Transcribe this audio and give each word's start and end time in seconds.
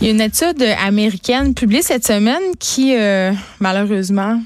Il 0.00 0.06
y 0.06 0.10
a 0.10 0.12
une 0.12 0.20
étude 0.20 0.62
américaine 0.84 1.54
publiée 1.54 1.82
cette 1.82 2.06
semaine 2.06 2.42
qui, 2.58 2.96
euh, 2.96 3.32
malheureusement, 3.60 4.40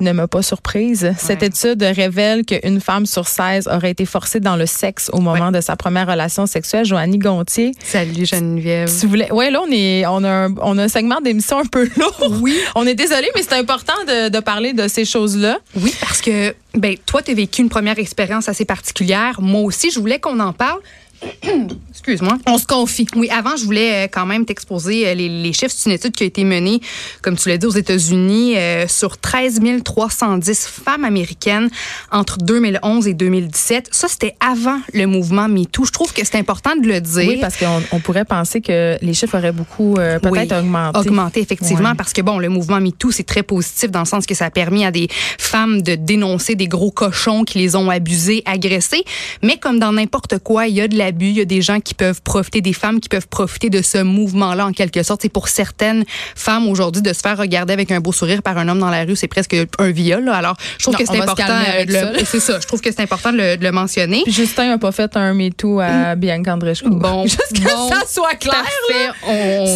ne 0.00 0.12
m'a 0.12 0.26
pas 0.26 0.42
surprise. 0.42 1.12
Cette 1.18 1.42
étude 1.42 1.82
révèle 1.82 2.44
qu'une 2.44 2.80
femme 2.80 3.06
sur 3.06 3.28
16 3.28 3.68
aurait 3.68 3.90
été 3.90 4.06
forcée 4.06 4.40
dans 4.40 4.56
le 4.56 4.66
sexe 4.66 5.10
au 5.12 5.20
moment 5.20 5.52
de 5.52 5.60
sa 5.60 5.76
première 5.76 6.08
relation 6.08 6.46
sexuelle. 6.46 6.84
Joannie 6.84 7.18
Gontier. 7.18 7.72
Salut 7.82 8.26
Geneviève. 8.26 8.88
Si 8.88 9.04
vous 9.04 9.10
voulez, 9.10 9.30
ouais, 9.30 9.50
là 9.50 9.60
on 9.66 9.70
est, 9.70 10.06
on 10.06 10.24
a 10.24 10.46
un, 10.46 10.54
on 10.62 10.78
a 10.78 10.84
un 10.84 10.88
segment 10.88 11.20
d'émission 11.20 11.58
un 11.58 11.66
peu 11.66 11.88
lourd. 11.96 12.32
Oui. 12.40 12.56
On 12.74 12.86
est 12.86 12.94
désolé, 12.94 13.28
mais 13.34 13.42
c'est 13.42 13.56
important 13.56 13.92
de, 14.06 14.28
de, 14.28 14.40
parler 14.40 14.72
de 14.72 14.88
ces 14.88 15.04
choses-là. 15.04 15.58
Oui, 15.76 15.94
parce 16.00 16.20
que 16.20 16.54
ben 16.74 16.96
toi, 17.04 17.22
tu 17.22 17.32
as 17.32 17.34
vécu 17.34 17.62
une 17.62 17.68
première 17.68 17.98
expérience 17.98 18.48
assez 18.48 18.64
particulière. 18.64 19.40
Moi 19.40 19.60
aussi, 19.62 19.90
je 19.90 20.00
voulais 20.00 20.18
qu'on 20.18 20.40
en 20.40 20.52
parle. 20.52 20.80
Excuse-moi. 21.90 22.38
On 22.46 22.56
se 22.56 22.66
confie. 22.66 23.06
Oui, 23.14 23.28
avant, 23.30 23.56
je 23.56 23.64
voulais 23.64 24.04
euh, 24.04 24.08
quand 24.10 24.24
même 24.24 24.46
t'exposer 24.46 25.08
euh, 25.08 25.14
les, 25.14 25.28
les, 25.28 25.52
chiffres. 25.52 25.74
C'est 25.76 25.90
une 25.90 25.96
étude 25.96 26.14
qui 26.14 26.24
a 26.24 26.26
été 26.26 26.44
menée, 26.44 26.80
comme 27.22 27.36
tu 27.36 27.48
l'as 27.48 27.58
dit, 27.58 27.66
aux 27.66 27.70
États-Unis 27.70 28.56
euh, 28.56 28.88
sur 28.88 29.18
13 29.18 29.60
310 29.84 30.66
femmes 30.66 31.04
américaines 31.04 31.68
entre 32.10 32.38
2011 32.38 33.06
et 33.06 33.14
2017. 33.14 33.88
Ça, 33.90 34.08
c'était 34.08 34.34
avant 34.40 34.78
le 34.94 35.06
mouvement 35.06 35.48
MeToo. 35.48 35.84
Je 35.84 35.92
trouve 35.92 36.12
que 36.12 36.24
c'est 36.24 36.36
important 36.36 36.74
de 36.76 36.86
le 36.86 37.00
dire. 37.00 37.28
Oui, 37.28 37.38
parce 37.40 37.56
qu'on 37.56 37.82
on 37.92 38.00
pourrait 38.00 38.24
penser 38.24 38.60
que 38.60 38.96
les 39.02 39.14
chiffres 39.14 39.36
auraient 39.36 39.52
beaucoup 39.52 39.96
euh, 39.96 40.18
peut-être 40.18 40.52
oui, 40.54 40.58
augmenté. 40.58 40.98
Augmenté, 40.98 41.40
effectivement, 41.40 41.90
ouais. 41.90 41.96
parce 41.96 42.12
que 42.12 42.22
bon, 42.22 42.38
le 42.38 42.48
mouvement 42.48 42.80
MeToo, 42.80 43.10
c'est 43.10 43.26
très 43.26 43.42
positif 43.42 43.90
dans 43.90 44.00
le 44.00 44.06
sens 44.06 44.26
que 44.26 44.34
ça 44.34 44.46
a 44.46 44.50
permis 44.50 44.84
à 44.84 44.90
des 44.90 45.08
femmes 45.38 45.82
de 45.82 45.94
dénoncer 45.94 46.54
des 46.54 46.68
gros 46.68 46.90
cochons 46.90 47.44
qui 47.44 47.58
les 47.58 47.76
ont 47.76 47.90
abusés, 47.90 48.42
agressés. 48.46 49.04
Mais 49.42 49.58
comme 49.58 49.78
dans 49.78 49.92
n'importe 49.92 50.38
quoi, 50.38 50.66
il 50.66 50.74
y 50.74 50.80
a 50.80 50.88
de 50.88 50.96
il 51.20 51.32
y 51.32 51.40
a 51.40 51.44
des 51.44 51.62
gens 51.62 51.80
qui 51.80 51.94
peuvent 51.94 52.22
profiter, 52.22 52.60
des 52.60 52.72
femmes 52.72 53.00
qui 53.00 53.08
peuvent 53.08 53.28
profiter 53.28 53.70
de 53.70 53.82
ce 53.82 53.98
mouvement-là 53.98 54.66
en 54.66 54.72
quelque 54.72 55.02
sorte. 55.02 55.22
C'est 55.22 55.28
pour 55.28 55.48
certaines 55.48 56.04
femmes 56.34 56.68
aujourd'hui 56.68 57.02
de 57.02 57.12
se 57.12 57.20
faire 57.20 57.38
regarder 57.38 57.72
avec 57.72 57.90
un 57.90 58.00
beau 58.00 58.12
sourire 58.12 58.42
par 58.42 58.58
un 58.58 58.68
homme 58.68 58.78
dans 58.78 58.90
la 58.90 59.04
rue, 59.04 59.16
c'est 59.16 59.28
presque 59.28 59.56
un 59.78 59.90
viol. 59.90 60.24
Là. 60.24 60.34
Alors, 60.34 60.56
je 60.78 60.84
trouve 60.84 60.94
non, 60.94 60.98
que 61.00 61.06
c'est 61.06 61.20
important. 61.20 61.44
C'est 62.30 62.40
ça. 62.40 62.60
Je 62.60 62.66
trouve 62.66 62.80
que 62.80 62.90
c'est 62.90 63.00
important 63.00 63.32
de 63.32 63.38
le, 63.38 63.56
de 63.56 63.64
le 63.64 63.72
mentionner. 63.72 64.22
Puis 64.24 64.32
Justin 64.32 64.68
n'a 64.68 64.78
pas 64.78 64.92
fait 64.92 65.16
un 65.16 65.34
MeToo 65.34 65.80
à 65.80 66.14
Bianca 66.14 66.54
Andreescu. 66.54 66.88
Bon, 66.90 67.22
juste 67.24 67.52
que 67.54 67.62
bon, 67.62 67.88
ça 67.88 68.02
soit 68.06 68.34
clair. 68.34 68.64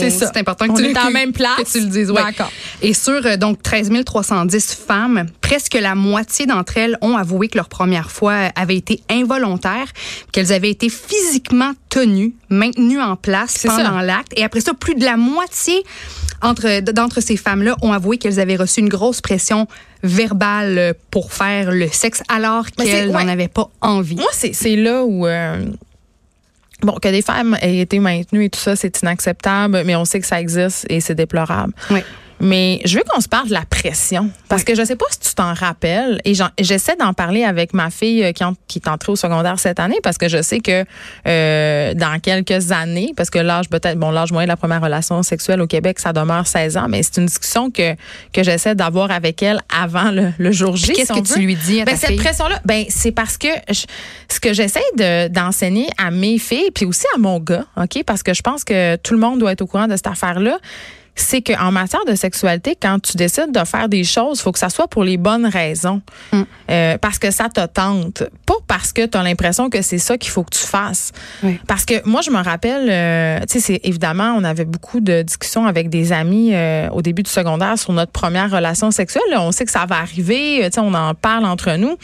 C'est 0.00 0.10
ça. 0.10 0.30
C'est 0.32 0.40
important 0.40 0.66
que 0.66 0.72
On 0.72 0.76
tu 0.76 0.84
est 0.84 0.98
en 0.98 1.10
même 1.10 1.32
place. 1.32 1.54
Que 1.64 1.70
tu 1.70 1.80
le 1.80 1.86
dises. 1.86 2.10
Ouais. 2.10 2.22
D'accord. 2.22 2.50
Et 2.82 2.94
sur 2.94 3.24
euh, 3.24 3.36
donc 3.36 3.62
13 3.62 3.90
310 4.04 4.74
femmes, 4.86 5.26
presque 5.40 5.74
la 5.74 5.94
moitié 5.94 6.46
d'entre 6.46 6.76
elles 6.76 6.98
ont 7.00 7.16
avoué 7.16 7.48
que 7.48 7.56
leur 7.56 7.68
première 7.68 8.10
fois 8.10 8.50
avait 8.54 8.76
été 8.76 9.00
involontaire, 9.10 9.86
qu'elles 10.32 10.52
avaient 10.52 10.70
été 10.70 10.88
physiquement 10.88 11.23
tenues, 11.88 12.34
maintenues 12.48 13.00
en 13.00 13.16
place 13.16 13.64
pendant 13.64 14.00
l'acte. 14.00 14.32
Et 14.36 14.44
après 14.44 14.60
ça, 14.60 14.74
plus 14.74 14.94
de 14.94 15.04
la 15.04 15.16
moitié 15.16 15.82
entre 16.42 16.80
d'entre 16.80 17.20
ces 17.20 17.36
femmes-là 17.36 17.76
ont 17.82 17.92
avoué 17.92 18.18
qu'elles 18.18 18.40
avaient 18.40 18.56
reçu 18.56 18.80
une 18.80 18.88
grosse 18.88 19.20
pression 19.20 19.66
verbale 20.02 20.94
pour 21.10 21.32
faire 21.32 21.70
le 21.70 21.88
sexe 21.88 22.22
alors 22.28 22.66
qu'elles 22.70 23.10
n'en 23.10 23.28
avaient 23.28 23.48
pas 23.48 23.70
envie. 23.80 24.16
Moi, 24.16 24.30
c'est 24.32 24.76
là 24.76 25.04
où 25.04 25.26
euh, 25.26 25.64
Bon, 26.82 26.96
que 27.00 27.08
des 27.08 27.22
femmes 27.22 27.56
aient 27.62 27.78
été 27.78 27.98
maintenues 27.98 28.44
et 28.44 28.50
tout 28.50 28.60
ça, 28.60 28.76
c'est 28.76 29.00
inacceptable, 29.00 29.82
mais 29.86 29.96
on 29.96 30.04
sait 30.04 30.20
que 30.20 30.26
ça 30.26 30.38
existe 30.38 30.84
et 30.90 31.00
c'est 31.00 31.14
déplorable. 31.14 31.72
Oui. 31.90 32.00
Mais 32.40 32.80
je 32.84 32.98
veux 32.98 33.04
qu'on 33.08 33.20
se 33.20 33.28
parle 33.28 33.48
de 33.48 33.52
la 33.52 33.64
pression. 33.64 34.30
Parce 34.48 34.62
oui. 34.62 34.66
que 34.66 34.74
je 34.74 34.84
sais 34.84 34.96
pas 34.96 35.06
si 35.10 35.20
tu 35.20 35.34
t'en 35.34 35.54
rappelles. 35.54 36.20
Et 36.24 36.34
j'essaie 36.58 36.96
d'en 36.96 37.12
parler 37.12 37.44
avec 37.44 37.74
ma 37.74 37.90
fille 37.90 38.32
qui, 38.34 38.44
en, 38.44 38.54
qui 38.66 38.78
est 38.78 38.88
entrée 38.88 39.12
au 39.12 39.16
secondaire 39.16 39.58
cette 39.58 39.80
année 39.80 39.98
parce 40.02 40.18
que 40.18 40.28
je 40.28 40.42
sais 40.42 40.60
que 40.60 40.84
euh, 41.26 41.94
dans 41.94 42.20
quelques 42.20 42.72
années, 42.72 43.12
parce 43.16 43.30
que 43.30 43.38
l'âge 43.38 43.68
peut-être, 43.68 43.98
bon, 43.98 44.10
l'âge 44.10 44.32
moyen 44.32 44.46
de 44.46 44.52
la 44.52 44.56
première 44.56 44.82
relation 44.82 45.22
sexuelle 45.22 45.60
au 45.60 45.66
Québec, 45.66 45.98
ça 45.98 46.12
demeure 46.12 46.46
16 46.46 46.76
ans, 46.76 46.86
mais 46.88 47.02
c'est 47.02 47.18
une 47.18 47.26
discussion 47.26 47.70
que, 47.70 47.94
que 48.32 48.42
j'essaie 48.42 48.74
d'avoir 48.74 49.10
avec 49.10 49.42
elle 49.42 49.60
avant 49.74 50.10
le, 50.10 50.32
le 50.38 50.52
jour 50.52 50.76
J. 50.76 50.92
Qu'est-ce 50.92 51.14
si 51.14 51.22
que 51.22 51.34
tu 51.34 51.40
lui 51.40 51.56
dis 51.56 51.80
à 51.80 51.84
ta 51.84 51.92
ben, 51.92 51.98
Cette 51.98 52.16
pression-là, 52.16 52.60
ben, 52.64 52.84
c'est 52.88 53.12
parce 53.12 53.38
que 53.38 53.48
je, 53.70 53.84
ce 54.28 54.40
que 54.40 54.52
j'essaie 54.52 55.28
d'enseigner 55.30 55.86
à 55.98 56.10
mes 56.10 56.38
filles, 56.38 56.70
puis 56.74 56.84
aussi 56.84 57.06
à 57.14 57.18
mon 57.18 57.38
gars, 57.38 57.64
OK? 57.76 58.02
Parce 58.04 58.22
que 58.22 58.34
je 58.34 58.42
pense 58.42 58.64
que 58.64 58.96
tout 58.96 59.14
le 59.14 59.20
monde 59.20 59.38
doit 59.38 59.52
être 59.52 59.62
au 59.62 59.66
courant 59.66 59.86
de 59.86 59.96
cette 59.96 60.06
affaire-là 60.06 60.58
c'est 61.16 61.42
qu'en 61.42 61.70
matière 61.70 62.04
de 62.06 62.14
sexualité, 62.14 62.76
quand 62.80 63.00
tu 63.00 63.16
décides 63.16 63.52
de 63.52 63.64
faire 63.64 63.88
des 63.88 64.04
choses, 64.04 64.38
il 64.38 64.42
faut 64.42 64.52
que 64.52 64.58
ça 64.58 64.68
soit 64.68 64.88
pour 64.88 65.04
les 65.04 65.16
bonnes 65.16 65.46
raisons. 65.46 66.02
Mm. 66.32 66.42
Euh, 66.70 66.98
parce 66.98 67.18
que 67.18 67.30
ça 67.30 67.48
te 67.48 67.64
tente. 67.66 68.24
Pas 68.46 68.54
parce 68.66 68.92
que 68.92 69.06
tu 69.06 69.16
as 69.16 69.22
l'impression 69.22 69.70
que 69.70 69.82
c'est 69.82 69.98
ça 69.98 70.18
qu'il 70.18 70.30
faut 70.30 70.42
que 70.42 70.56
tu 70.56 70.66
fasses. 70.66 71.12
Oui. 71.42 71.60
Parce 71.68 71.84
que 71.84 71.94
moi, 72.08 72.20
je 72.22 72.30
me 72.30 72.42
rappelle, 72.42 72.88
euh, 72.90 73.40
tu 73.48 73.60
sais, 73.60 73.80
évidemment, 73.84 74.34
on 74.36 74.44
avait 74.44 74.64
beaucoup 74.64 75.00
de 75.00 75.22
discussions 75.22 75.66
avec 75.66 75.88
des 75.88 76.12
amis 76.12 76.50
euh, 76.52 76.88
au 76.90 77.02
début 77.02 77.22
du 77.22 77.30
secondaire 77.30 77.78
sur 77.78 77.92
notre 77.92 78.12
première 78.12 78.50
relation 78.50 78.90
sexuelle. 78.90 79.22
On 79.36 79.52
sait 79.52 79.64
que 79.64 79.70
ça 79.70 79.86
va 79.86 79.96
arriver, 79.98 80.60
tu 80.64 80.72
sais, 80.72 80.80
on 80.80 80.94
en 80.94 81.14
parle 81.14 81.44
entre 81.44 81.76
nous. 81.76 81.96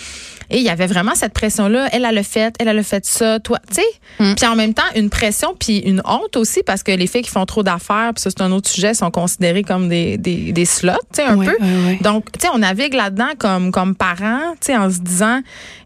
Et 0.50 0.58
il 0.58 0.62
y 0.62 0.68
avait 0.68 0.86
vraiment 0.86 1.14
cette 1.14 1.32
pression-là. 1.32 1.88
Elle, 1.92 2.04
a 2.04 2.22
fait, 2.22 2.54
elle, 2.58 2.68
a 2.68 2.82
fait 2.82 3.06
ça, 3.06 3.38
toi, 3.38 3.58
tu 3.68 3.76
sais. 3.76 3.86
Mm. 4.18 4.34
Puis 4.34 4.46
en 4.46 4.56
même 4.56 4.74
temps, 4.74 4.82
une 4.96 5.08
pression, 5.08 5.54
puis 5.58 5.78
une 5.78 6.02
honte 6.04 6.36
aussi, 6.36 6.62
parce 6.64 6.82
que 6.82 6.92
les 6.92 7.06
filles 7.06 7.22
qui 7.22 7.30
font 7.30 7.46
trop 7.46 7.62
d'affaires, 7.62 8.12
puis 8.14 8.22
ça, 8.22 8.30
c'est 8.30 8.42
un 8.42 8.52
autre 8.52 8.68
sujet, 8.68 8.94
sont 9.00 9.10
considérés 9.10 9.62
comme 9.62 9.88
des, 9.88 10.16
des, 10.18 10.52
des 10.52 10.64
slots, 10.64 10.92
tu 11.12 11.22
sais, 11.22 11.24
un 11.24 11.36
oui, 11.36 11.46
peu. 11.46 11.56
Oui, 11.60 11.68
oui. 11.86 11.98
Donc, 12.00 12.30
tu 12.32 12.40
sais, 12.40 12.48
on 12.54 12.58
navigue 12.58 12.94
là-dedans 12.94 13.30
comme, 13.38 13.72
comme 13.72 13.94
parents, 13.94 14.52
tu 14.60 14.66
sais, 14.66 14.76
en 14.76 14.90
se 14.90 14.98
disant 14.98 15.40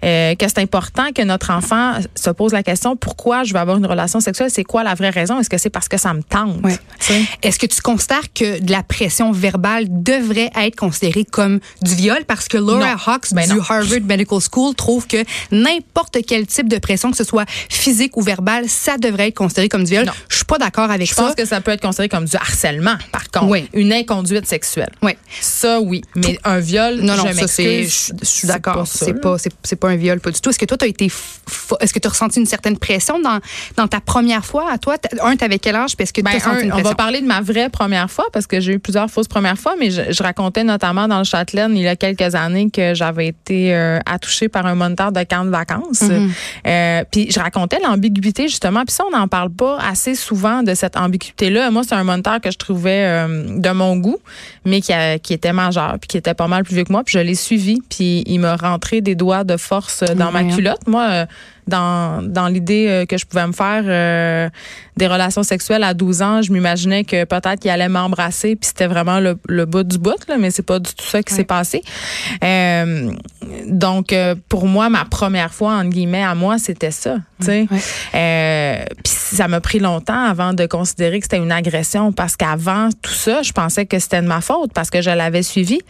euh, 0.04 0.34
que 0.34 0.46
c'est 0.48 0.58
important 0.58 1.12
que 1.14 1.22
notre 1.22 1.50
enfant 1.50 1.94
se 2.14 2.30
pose 2.30 2.52
la 2.52 2.62
question 2.62 2.96
pourquoi 2.96 3.44
je 3.44 3.52
veux 3.52 3.60
avoir 3.60 3.76
une 3.76 3.86
relation 3.86 4.20
sexuelle, 4.20 4.50
c'est 4.50 4.64
quoi 4.64 4.82
la 4.82 4.94
vraie 4.94 5.10
raison? 5.10 5.40
Est-ce 5.40 5.50
que 5.50 5.58
c'est 5.58 5.70
parce 5.70 5.88
que 5.88 5.96
ça 5.96 6.12
me 6.14 6.22
tente? 6.22 6.56
Est-ce 7.42 7.58
que 7.58 7.66
tu 7.66 7.80
considères 7.80 8.32
que 8.32 8.60
de 8.60 8.70
la 8.70 8.82
pression 8.82 9.32
verbale 9.32 9.86
devrait 9.88 10.50
être 10.56 10.76
considérée 10.76 11.24
comme 11.24 11.60
du 11.82 11.94
viol? 11.94 12.24
Parce 12.26 12.48
que 12.48 12.58
Laura 12.58 12.92
non. 12.92 12.96
Hawks 13.06 13.32
ben 13.32 13.48
du 13.48 13.54
non. 13.56 13.62
Harvard 13.68 14.02
Medical 14.04 14.38
School 14.40 14.74
trouve 14.74 15.06
que 15.06 15.18
n'importe 15.50 16.18
quel 16.26 16.46
type 16.46 16.68
de 16.68 16.78
pression, 16.78 17.10
que 17.10 17.16
ce 17.16 17.24
soit 17.24 17.48
physique 17.48 18.16
ou 18.16 18.22
verbale, 18.22 18.68
ça 18.68 18.98
devrait 18.98 19.28
être 19.28 19.36
considéré 19.36 19.68
comme 19.68 19.84
du 19.84 19.92
viol. 19.92 20.06
Non. 20.06 20.12
Je 20.28 20.36
suis 20.36 20.44
pas 20.44 20.58
d'accord 20.58 20.90
avec 20.90 21.08
je 21.08 21.14
ça. 21.14 21.22
Je 21.22 21.26
pense 21.28 21.36
que 21.36 21.44
ça 21.44 21.60
peut 21.60 21.70
être 21.70 21.82
considéré 21.82 22.08
comme 22.08 22.24
du 22.24 22.36
harcèlement, 22.36 22.96
par 23.12 23.30
contre. 23.30 23.50
Oui. 23.50 23.68
Une 23.72 23.92
inconduite 23.92 24.46
sexuelle. 24.46 24.90
Oui. 25.02 25.12
Ça, 25.40 25.80
oui. 25.80 26.02
Mais 26.14 26.38
un 26.44 26.58
viol, 26.58 27.00
non, 27.00 27.16
non, 27.16 27.24
je 27.26 27.32
ça, 27.32 27.48
c'est, 27.48 27.84
je, 27.84 28.12
suis 28.22 28.48
d'accord. 28.48 28.86
C'est 28.86 29.20
pas, 29.20 29.38
c'est, 29.38 29.52
c'est 29.62 29.76
pas 29.76 29.88
un 29.88 29.96
viol, 29.96 30.20
pas 30.20 30.30
du 30.30 30.40
tout. 30.40 30.50
Est-ce 30.50 30.58
que 30.58 30.64
toi, 30.64 30.76
tu 30.76 30.84
as 30.84 30.88
été, 30.88 31.06
est-ce 31.80 31.92
que 31.92 31.98
tu 31.98 32.06
as 32.06 32.10
ressenti 32.10 32.40
une 32.40 32.46
certaine 32.46 32.78
pression 32.78 33.20
dans, 33.20 33.40
dans 33.76 33.88
ta 33.88 34.00
première 34.00 34.44
fois? 34.44 34.70
À 34.70 34.78
toi? 34.78 34.96
Un, 35.22 35.36
t'avais 35.36 35.58
quel 35.58 35.76
âge? 35.76 35.96
Puis 35.96 36.04
est-ce 36.04 36.12
que 36.12 36.20
ben, 36.20 36.30
tu 36.32 36.36
as 36.36 36.40
senti 36.40 36.70
un, 36.70 36.76
On 36.76 36.82
va 36.82 36.94
parler 36.94 37.20
de 37.20 37.26
ma 37.26 37.40
vraie 37.40 37.68
première 37.68 38.10
fois 38.10 38.26
parce 38.32 38.46
que 38.46 38.60
j'ai 38.60 38.74
eu 38.74 38.78
plusieurs 38.78 39.10
fausses 39.10 39.28
premières 39.28 39.58
fois, 39.58 39.74
mais 39.78 39.90
je, 39.90 40.02
je 40.10 40.22
racontais 40.22 40.64
notamment 40.64 41.08
dans 41.08 41.18
le 41.18 41.24
Châtelaine 41.24 41.76
il 41.76 41.82
y 41.82 41.88
a 41.88 41.96
quelques 41.96 42.34
années 42.34 42.70
que 42.70 42.94
j'avais 42.94 43.28
été 43.28 43.74
euh, 43.74 43.98
attouchée 44.06 44.48
par 44.48 44.66
un 44.66 44.74
moniteur 44.74 45.12
de 45.12 45.22
camp 45.24 45.44
de 45.44 45.50
vacances. 45.50 46.02
Mm-hmm. 46.02 46.30
Euh, 46.66 47.04
puis 47.10 47.30
je 47.30 47.40
racontais 47.40 47.78
l'ambiguïté 47.82 48.48
justement. 48.48 48.84
Puis 48.84 48.94
ça, 48.94 49.04
on 49.06 49.16
n'en 49.16 49.28
parle 49.28 49.50
pas 49.50 49.78
assez 49.78 50.14
souvent 50.14 50.62
de 50.62 50.74
cette 50.74 50.96
ambiguïté-là. 50.96 51.70
Moi, 51.70 51.82
c'est 51.86 51.94
un 51.94 52.04
moniteur 52.04 52.40
que 52.40 52.50
je 52.50 52.58
trouvais 52.58 52.93
euh, 53.04 53.58
de 53.58 53.70
mon 53.70 53.96
goût, 53.96 54.18
mais 54.64 54.80
qui, 54.80 54.92
a, 54.92 55.18
qui 55.18 55.32
était 55.34 55.52
majeur, 55.52 55.96
puis 56.00 56.08
qui 56.08 56.16
était 56.16 56.34
pas 56.34 56.46
mal 56.48 56.64
plus 56.64 56.74
vieux 56.74 56.84
que 56.84 56.92
moi. 56.92 57.02
Puis 57.04 57.14
je 57.14 57.18
l'ai 57.24 57.34
suivi, 57.34 57.78
puis 57.88 58.22
il 58.26 58.38
m'a 58.38 58.56
rentré 58.56 59.00
des 59.00 59.14
doigts 59.14 59.44
de 59.44 59.56
force 59.56 60.02
dans 60.16 60.32
Ouais. 60.32 60.44
ma 60.44 60.54
culotte. 60.54 60.86
Moi, 60.86 61.06
euh, 61.10 61.26
dans, 61.66 62.22
dans 62.22 62.48
l'idée 62.48 62.86
euh, 62.88 63.06
que 63.06 63.16
je 63.18 63.24
pouvais 63.26 63.46
me 63.46 63.52
faire 63.52 63.82
euh, 63.86 64.48
des 64.96 65.06
relations 65.06 65.42
sexuelles 65.42 65.82
à 65.84 65.94
12 65.94 66.22
ans, 66.22 66.42
je 66.42 66.52
m'imaginais 66.52 67.04
que 67.04 67.24
peut-être 67.24 67.60
qu'il 67.60 67.70
allait 67.70 67.88
m'embrasser, 67.88 68.56
puis 68.56 68.66
c'était 68.68 68.86
vraiment 68.86 69.20
le, 69.20 69.38
le 69.48 69.64
bout 69.64 69.82
du 69.82 69.98
bout, 69.98 70.14
là, 70.28 70.36
mais 70.38 70.50
c'est 70.50 70.62
pas 70.62 70.78
du 70.78 70.92
tout 70.94 71.04
ça 71.04 71.22
qui 71.22 71.32
Ouais. 71.32 71.38
s'est 71.40 71.44
passé. 71.44 71.82
Euh, 72.42 73.10
donc, 73.66 74.14
pour 74.48 74.66
moi, 74.66 74.88
ma 74.88 75.04
première 75.04 75.52
fois, 75.52 75.74
entre 75.74 75.90
guillemets, 75.90 76.22
à 76.22 76.34
moi, 76.34 76.58
c'était 76.58 76.90
ça. 76.90 77.16
Euh, 78.14 78.84
puis 79.02 79.12
ça 79.12 79.48
m'a 79.48 79.60
pris 79.60 79.78
longtemps 79.80 80.22
avant 80.24 80.52
de 80.52 80.66
considérer 80.66 81.18
que 81.18 81.24
c'était 81.24 81.38
une 81.38 81.52
agression, 81.52 82.12
parce 82.12 82.36
qu'avant 82.36 82.88
tout 83.02 83.10
ça, 83.12 83.42
je 83.42 83.52
pensais 83.52 83.86
que 83.86 83.98
c'était 83.98 84.22
de 84.22 84.26
ma 84.26 84.40
faute, 84.40 84.72
parce 84.72 84.90
que 84.90 85.02
je 85.02 85.10
l'avais 85.10 85.42
suivi. 85.42 85.80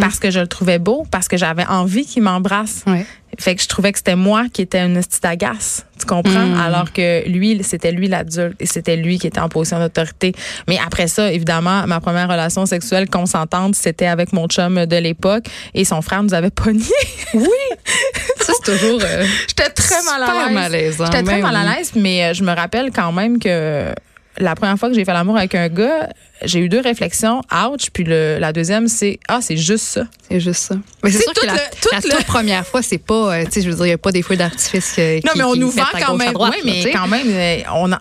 Parce 0.00 0.18
que 0.18 0.30
je 0.30 0.40
le 0.40 0.46
trouvais 0.46 0.78
beau, 0.78 1.06
parce 1.10 1.28
que 1.28 1.36
j'avais 1.36 1.66
envie 1.66 2.04
qu'il 2.06 2.22
m'embrasse. 2.22 2.82
Ouais. 2.86 3.06
Fait 3.38 3.54
que 3.54 3.62
je 3.62 3.68
trouvais 3.68 3.92
que 3.92 3.98
c'était 3.98 4.16
moi 4.16 4.46
qui 4.52 4.62
étais 4.62 4.80
une 4.84 5.00
petite 5.00 5.24
agace, 5.24 5.86
tu 5.98 6.04
comprends? 6.04 6.46
Mm. 6.46 6.60
Alors 6.60 6.92
que 6.92 7.26
lui, 7.28 7.62
c'était 7.62 7.92
lui 7.92 8.08
l'adulte 8.08 8.56
et 8.60 8.66
c'était 8.66 8.96
lui 8.96 9.18
qui 9.20 9.28
était 9.28 9.38
en 9.38 9.48
position 9.48 9.78
d'autorité. 9.78 10.32
Mais 10.66 10.78
après 10.84 11.06
ça, 11.06 11.30
évidemment, 11.30 11.86
ma 11.86 12.00
première 12.00 12.28
relation 12.28 12.66
sexuelle 12.66 13.08
consentante, 13.08 13.76
c'était 13.76 14.06
avec 14.08 14.32
mon 14.32 14.48
chum 14.48 14.84
de 14.84 14.96
l'époque 14.96 15.44
et 15.74 15.84
son 15.84 16.02
frère 16.02 16.22
nous 16.24 16.34
avait 16.34 16.50
pogné. 16.50 16.82
Oui. 17.34 17.46
ça, 18.40 18.52
c'est 18.64 18.72
toujours. 18.76 19.00
euh, 19.04 19.24
J'étais 19.46 19.70
très 19.70 20.02
mal 20.02 20.22
à 20.56 20.68
l'aise. 20.68 20.96
J'étais 20.98 21.10
très 21.10 21.22
Ben 21.22 21.40
mal 21.42 21.54
à 21.54 21.76
l'aise, 21.76 21.92
mais 21.94 22.24
euh, 22.24 22.34
je 22.34 22.42
me 22.42 22.52
rappelle 22.52 22.90
quand 22.92 23.12
même 23.12 23.38
que 23.38 23.94
la 24.40 24.54
première 24.56 24.76
fois 24.78 24.88
que 24.88 24.94
j'ai 24.94 25.04
fait 25.04 25.12
l'amour 25.12 25.36
avec 25.36 25.54
un 25.54 25.68
gars, 25.68 26.08
j'ai 26.44 26.58
eu 26.60 26.68
deux 26.68 26.80
réflexions, 26.80 27.42
ouch, 27.52 27.90
puis 27.92 28.04
le, 28.04 28.38
la 28.40 28.52
deuxième, 28.52 28.88
c'est 28.88 29.18
ah, 29.28 29.40
c'est 29.42 29.56
juste 29.56 29.84
ça. 29.84 30.04
C'est 30.28 30.40
juste 30.40 30.60
ça. 30.62 30.74
Mais 31.04 31.10
c'est 31.10 31.22
sûr 31.22 31.32
que 31.34 31.46
la, 31.46 31.52
le- 31.52 31.58
tout 31.80 31.88
la 31.92 31.98
le- 32.00 32.08
toute 32.10 32.24
première 32.26 32.66
fois, 32.66 32.82
c'est 32.82 32.98
pas, 32.98 33.34
euh, 33.40 33.44
tu 33.44 33.52
sais, 33.52 33.60
je 33.62 33.68
veux 33.70 33.76
dire, 33.76 33.84
il 33.84 33.88
n'y 33.90 33.94
a 33.94 33.98
pas 33.98 34.10
des 34.12 34.22
feux 34.22 34.36
d'artifice 34.36 34.96
euh, 34.98 35.20
qui 35.20 35.26
Non, 35.26 35.32
mais 35.36 35.44
on 35.44 35.52
qui 35.52 35.58
nous 35.60 35.70
vend 35.70 35.82
quand 36.04 36.16
même. 36.16 36.32
droite, 36.32 36.54
oui, 36.64 36.82
mais 36.84 36.90
quand 36.92 37.06
même, 37.06 37.26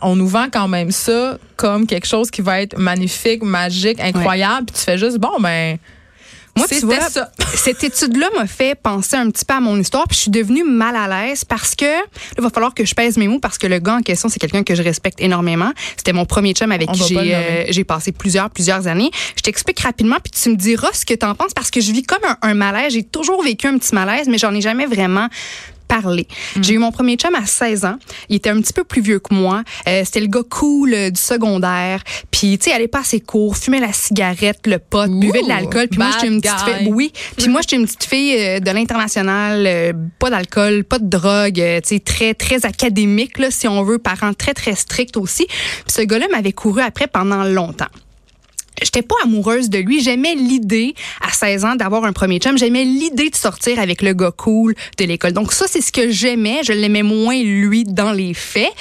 on 0.02 0.16
nous 0.16 0.28
vend 0.28 0.48
quand 0.52 0.68
même 0.68 0.92
ça 0.92 1.38
comme 1.56 1.86
quelque 1.86 2.08
chose 2.08 2.32
qui 2.32 2.42
va 2.42 2.62
être 2.62 2.78
magnifique, 2.78 3.44
magique, 3.44 4.00
incroyable. 4.00 4.68
Puis 4.68 4.76
tu 4.78 4.84
fais 4.84 4.98
juste, 4.98 5.18
bon, 5.18 5.40
ben. 5.40 5.78
Moi, 6.60 6.68
tu 6.68 6.76
c'était 6.76 6.86
vois, 6.86 7.10
ça. 7.10 7.32
cette 7.56 7.84
étude-là 7.84 8.30
m'a 8.36 8.48
fait 8.48 8.76
penser 8.76 9.16
un 9.16 9.30
petit 9.30 9.46
peu 9.46 9.54
à 9.54 9.60
mon 9.60 9.78
histoire, 9.80 10.08
puis 10.08 10.16
je 10.16 10.22
suis 10.22 10.32
devenue 10.32 10.64
mal 10.64 10.96
à 10.96 11.08
l'aise 11.08 11.46
parce 11.46 11.76
que 11.76 11.86
là, 11.86 12.04
il 12.38 12.44
va 12.44 12.50
falloir 12.50 12.74
que 12.74 12.86
je 12.86 12.94
pèse 12.94 13.18
mes 13.18 13.28
mots 13.28 13.40
parce 13.40 13.58
que 13.58 13.68
le 13.68 13.80
gars 13.80 13.96
en 13.96 14.02
question, 14.02 14.30
c'est 14.30 14.40
quelqu'un 14.40 14.64
que 14.64 14.76
je 14.76 14.84
respecte 14.84 15.22
énormément. 15.22 15.72
C'était 15.98 16.14
mon 16.14 16.26
premier 16.26 16.54
chum 16.54 16.72
avec 16.72 16.90
On 16.90 16.94
qui 16.94 17.04
j'ai 17.08 17.36
euh, 17.36 17.66
j'ai 17.70 17.84
passé 17.84 18.12
plusieurs 18.12 18.50
plusieurs 18.50 18.88
années. 18.88 19.12
Je 19.36 19.42
t'explique 19.42 19.80
rapidement, 19.80 20.18
puis 20.24 20.32
tu 20.32 20.50
me 20.50 20.56
diras 20.56 20.90
ce 20.94 21.06
que 21.06 21.14
tu 21.14 21.26
en 21.26 21.36
penses 21.36 21.54
parce 21.54 21.72
que 21.72 21.82
je 21.82 21.92
vis 21.92 22.04
comme 22.04 22.24
un, 22.24 22.38
un 22.42 22.54
malaise. 22.54 22.94
J'ai 22.94 23.04
toujours 23.04 23.44
vécu 23.44 23.68
un 23.68 23.78
petit 23.78 23.96
malaise, 23.96 24.28
mais 24.28 24.38
j'en 24.38 24.54
ai 24.54 24.62
jamais 24.62 24.86
vraiment 24.86 25.28
Mm. 25.98 26.64
J'ai 26.64 26.74
eu 26.74 26.78
mon 26.78 26.92
premier 26.92 27.16
chum 27.16 27.34
à 27.36 27.46
16 27.46 27.86
ans. 27.86 27.98
Il 28.30 28.36
était 28.38 28.50
un 28.50 28.62
petit 28.62 28.74
peu 28.74 28.84
plus 28.84 29.02
vieux 29.02 29.20
que 29.20 29.34
moi. 29.34 29.64
Euh, 29.88 30.04
C'était 30.06 30.22
le 30.22 30.28
gars 30.28 30.44
cool 30.50 30.94
euh, 30.94 31.10
du 31.10 31.20
secondaire. 31.20 32.04
Puis, 32.32 32.58
tu 32.58 32.66
sais, 32.66 32.70
il 32.72 32.74
allait 32.74 32.88
pas 32.88 33.00
à 33.00 33.04
ses 33.04 33.20
cours, 33.20 33.58
fumait 33.58 33.80
la 33.80 33.94
cigarette, 33.94 34.60
le 34.66 34.80
pot, 34.80 35.08
buvait 35.10 35.42
de 35.44 35.48
l'alcool. 35.48 35.88
Puis 35.90 36.00
moi, 36.00 36.10
j'étais 36.14 36.28
une 36.28 36.42
petite 36.42 36.56
guy. 36.66 36.84
fille. 36.84 36.94
Oui. 36.94 37.14
Puis 37.38 37.50
moi, 37.50 37.62
j'étais 37.62 37.76
une 37.76 37.86
petite 37.86 38.04
fille 38.06 38.36
euh, 38.38 38.60
de 38.60 38.72
l'international, 38.72 39.66
euh, 39.66 39.94
pas 40.20 40.30
d'alcool, 40.30 40.84
pas 40.84 41.00
de 41.00 41.08
drogue, 41.10 41.60
euh, 41.60 41.82
tu 41.82 41.96
sais, 41.96 42.00
très, 42.00 42.34
très 42.34 42.66
académique, 42.66 43.38
là, 43.40 43.52
si 43.52 43.68
on 43.68 43.84
veut, 43.84 43.98
parents 44.00 44.34
très, 44.34 44.54
très 44.54 44.76
stricts 44.76 45.18
aussi. 45.18 45.46
Puis 45.48 45.84
ce 45.88 46.02
gars-là 46.02 46.28
m'avait 46.32 46.52
couru 46.52 46.82
après 46.82 47.08
pendant 47.08 47.44
longtemps. 47.44 47.88
J'étais 48.82 49.02
pas 49.02 49.16
amoureuse 49.24 49.70
de 49.70 49.80
lui. 49.80 50.02
J'aimais 50.02 50.36
l'idée, 50.36 50.94
à 51.22 51.32
16 51.34 51.66
ans, 51.66 51.76
d'avoir 51.76 52.04
un 52.06 52.14
premier 52.14 52.40
chum. 52.40 52.58
J'aimais 52.58 52.84
l'idée 52.84 53.30
de 53.30 53.36
sortir 53.36 53.80
avec 53.80 54.02
le 54.02 54.14
gars 54.14 54.32
cool 54.36 54.76
de 54.98 55.06
l'école. 55.06 55.34
Donc 55.34 55.54
ça, 55.54 55.66
c'est 55.68 55.82
ce 55.82 55.92
que 55.92 56.10
j'aimais. 56.10 56.62
Je 56.64 56.72
l'aimais 56.74 57.04
moins, 57.04 57.42
lui, 57.42 57.84
dans 57.84 58.12
les 58.12 58.34
faits. 58.34 58.72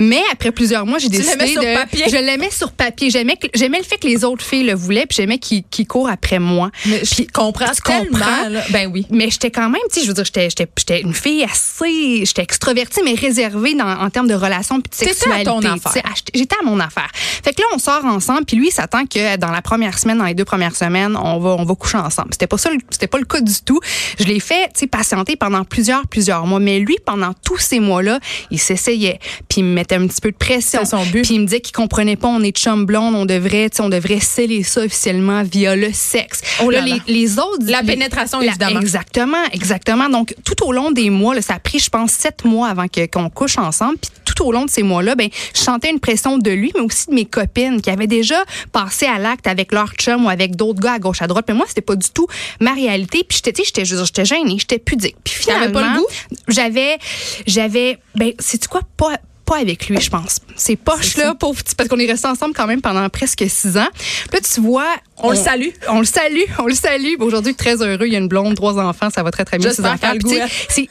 Mais 0.00 0.20
après 0.32 0.50
plusieurs 0.52 0.86
mois, 0.86 0.98
j'ai 0.98 1.08
décidé 1.08 1.46
sur 1.46 1.62
de... 1.62 1.74
papier? 1.74 2.04
Je 2.08 2.16
l'aimais 2.16 2.50
sur 2.50 2.72
papier. 2.72 3.10
J'aimais 3.10 3.36
j'aimais 3.54 3.78
le 3.78 3.84
fait 3.84 3.98
que 3.98 4.06
les 4.06 4.24
autres 4.24 4.44
filles 4.44 4.64
le 4.64 4.74
voulaient, 4.74 5.06
puis 5.06 5.16
j'aimais 5.16 5.38
qu'il 5.38 5.62
qu'il 5.64 5.86
court 5.86 6.08
après 6.08 6.38
moi. 6.38 6.70
Mais 6.86 7.02
je 7.04 7.22
comprends 7.32 7.66
tellement, 7.84 8.18
comprends? 8.18 8.48
là. 8.48 8.62
Ben 8.70 8.90
oui. 8.92 9.06
Mais 9.10 9.30
j'étais 9.30 9.50
quand 9.50 9.68
même, 9.70 9.80
tu 9.92 10.00
sais, 10.00 10.02
je 10.02 10.08
veux 10.08 10.14
dire, 10.14 10.24
j'étais, 10.24 10.48
j'étais, 10.50 10.68
j'étais 10.76 11.00
une 11.02 11.14
fille 11.14 11.44
assez, 11.44 12.24
j'étais 12.24 12.42
extrovertie, 12.42 13.00
mais 13.04 13.14
réservée 13.14 13.74
dans, 13.74 13.88
en 14.00 14.10
termes 14.10 14.28
de 14.28 14.34
relations 14.34 14.80
puis 14.80 14.90
de 14.90 14.96
T'étais 14.96 15.10
à 15.10 15.14
sexualité. 15.14 15.44
ton 15.44 15.58
affaire. 15.60 16.02
Ah, 16.04 16.10
j'étais- 16.16 16.38
J'étais 16.38 16.56
à 16.60 16.64
mon 16.64 16.78
affaire. 16.80 17.10
Fait 17.14 17.52
que 17.52 17.60
là, 17.60 17.66
on 17.74 17.78
sort 17.78 18.04
ensemble, 18.04 18.44
puis 18.44 18.56
lui, 18.56 18.68
il 18.68 18.72
s'attend 18.72 19.06
que 19.06 19.36
dans 19.44 19.52
la 19.52 19.62
première 19.62 19.98
semaine, 19.98 20.18
dans 20.18 20.24
les 20.24 20.34
deux 20.34 20.44
premières 20.44 20.74
semaines, 20.74 21.16
on 21.16 21.38
va, 21.38 21.50
on 21.50 21.64
va 21.64 21.74
coucher 21.74 21.98
ensemble. 21.98 22.28
C'était 22.32 22.46
pas 22.46 22.56
ça, 22.58 22.70
c'était 22.90 23.06
pas 23.06 23.18
le 23.18 23.24
cas 23.26 23.40
du 23.40 23.52
tout. 23.64 23.78
Je 24.18 24.24
l'ai 24.24 24.40
fait, 24.40 24.64
tu 24.68 24.80
sais, 24.80 24.86
patienter 24.86 25.36
pendant 25.36 25.64
plusieurs, 25.64 26.06
plusieurs 26.06 26.46
mois. 26.46 26.60
Mais 26.60 26.78
lui, 26.78 26.96
pendant 27.04 27.32
tous 27.44 27.58
ces 27.58 27.78
mois-là, 27.80 28.20
il 28.50 28.58
s'essayait, 28.58 29.18
puis 29.48 29.60
il 29.60 29.64
me 29.64 29.74
mettait 29.74 29.96
un 29.96 30.06
petit 30.06 30.20
peu 30.20 30.30
de 30.30 30.36
pression. 30.36 30.84
Son 30.84 31.04
but. 31.06 31.22
Puis 31.24 31.34
il 31.34 31.40
me 31.40 31.44
disait 31.46 31.60
qu'il 31.60 31.74
comprenait 31.74 32.16
pas, 32.16 32.28
on 32.28 32.42
est 32.42 32.56
chum 32.56 32.86
blonde, 32.86 33.14
on 33.14 33.26
devrait, 33.26 33.68
tu 33.70 33.76
sais, 33.76 33.82
on 33.82 33.88
devrait 33.88 34.20
sceller 34.20 34.62
ça 34.62 34.80
officiellement 34.82 35.42
via 35.42 35.76
le 35.76 35.92
sexe. 35.92 36.40
Oh 36.62 36.70
là 36.70 36.80
les, 36.80 36.90
là. 36.92 36.96
les 37.06 37.38
autres, 37.38 37.64
La 37.66 37.82
les- 37.82 37.86
pénétration, 37.86 38.40
la- 38.40 38.46
évidemment. 38.46 38.80
Exactement, 38.80 39.44
exactement. 39.52 40.08
Donc, 40.08 40.34
tout 40.44 40.64
au 40.66 40.72
long 40.72 40.90
des 40.90 41.10
mois, 41.10 41.34
là, 41.34 41.42
ça 41.42 41.54
a 41.54 41.58
pris, 41.58 41.78
je 41.80 41.90
pense, 41.90 42.12
sept 42.12 42.44
mois 42.44 42.68
avant 42.68 42.86
qu'on 43.12 43.28
couche 43.30 43.58
ensemble. 43.58 43.96
Puis 43.98 44.10
tout 44.24 44.44
au 44.44 44.52
long 44.52 44.64
de 44.64 44.70
ces 44.70 44.82
mois-là, 44.82 45.14
ben, 45.14 45.28
je 45.54 45.60
sentais 45.60 45.90
une 45.90 46.00
pression 46.00 46.38
de 46.38 46.50
lui, 46.50 46.72
mais 46.74 46.80
aussi 46.80 47.06
de 47.08 47.14
mes 47.14 47.24
copines 47.26 47.80
qui 47.82 47.90
avaient 47.90 48.06
déjà 48.06 48.42
passé 48.72 49.06
à 49.06 49.18
avec 49.44 49.72
leur 49.72 49.92
chum 49.94 50.24
ou 50.24 50.28
avec 50.28 50.56
d'autres 50.56 50.80
gars 50.80 50.94
à 50.94 50.98
gauche, 50.98 51.22
à 51.22 51.26
droite. 51.26 51.44
Mais 51.48 51.54
moi, 51.54 51.66
c'était 51.68 51.80
pas 51.80 51.96
du 51.96 52.08
tout 52.10 52.26
ma 52.60 52.72
réalité. 52.72 53.24
Puis 53.28 53.40
j'étais, 53.44 53.64
j'étais, 53.64 53.84
j'étais 53.84 54.24
gênée, 54.24 54.56
j'étais 54.58 54.78
pudique. 54.78 55.16
Puis 55.24 55.34
finalement, 55.34 55.80
pas 55.80 55.94
le 55.94 55.98
goût? 56.00 56.06
j'avais, 56.48 56.98
j'avais, 57.46 57.98
ben, 58.14 58.32
c'est 58.38 58.66
quoi, 58.66 58.82
pas 58.96 59.18
pas 59.44 59.58
avec 59.58 59.88
lui, 59.88 60.00
je 60.00 60.10
pense. 60.10 60.40
Ces 60.56 60.76
poches-là, 60.76 61.34
pauvre 61.34 61.62
petit, 61.62 61.74
parce 61.74 61.88
qu'on 61.88 61.98
est 61.98 62.06
restés 62.06 62.28
ensemble 62.28 62.54
quand 62.54 62.66
même 62.66 62.80
pendant 62.80 63.08
presque 63.08 63.44
six 63.48 63.76
ans. 63.76 63.88
Puis 63.94 64.28
là, 64.32 64.40
tu 64.40 64.60
vois. 64.60 64.86
On 65.18 65.30
le 65.30 65.36
salue. 65.36 65.68
On 65.88 66.00
le 66.00 66.04
salue, 66.06 66.42
on 66.58 66.66
le 66.66 66.74
salue. 66.74 67.14
Aujourd'hui, 67.20 67.54
très 67.54 67.76
heureux. 67.82 68.06
Il 68.06 68.12
y 68.12 68.16
a 68.16 68.18
une 68.18 68.26
blonde, 68.28 68.56
trois 68.56 68.78
enfants, 68.78 69.10
ça 69.14 69.22
va 69.22 69.30
très, 69.30 69.44
très 69.44 69.58
bien. 69.58 69.70
ses 69.72 69.84
enfants. 69.84 70.12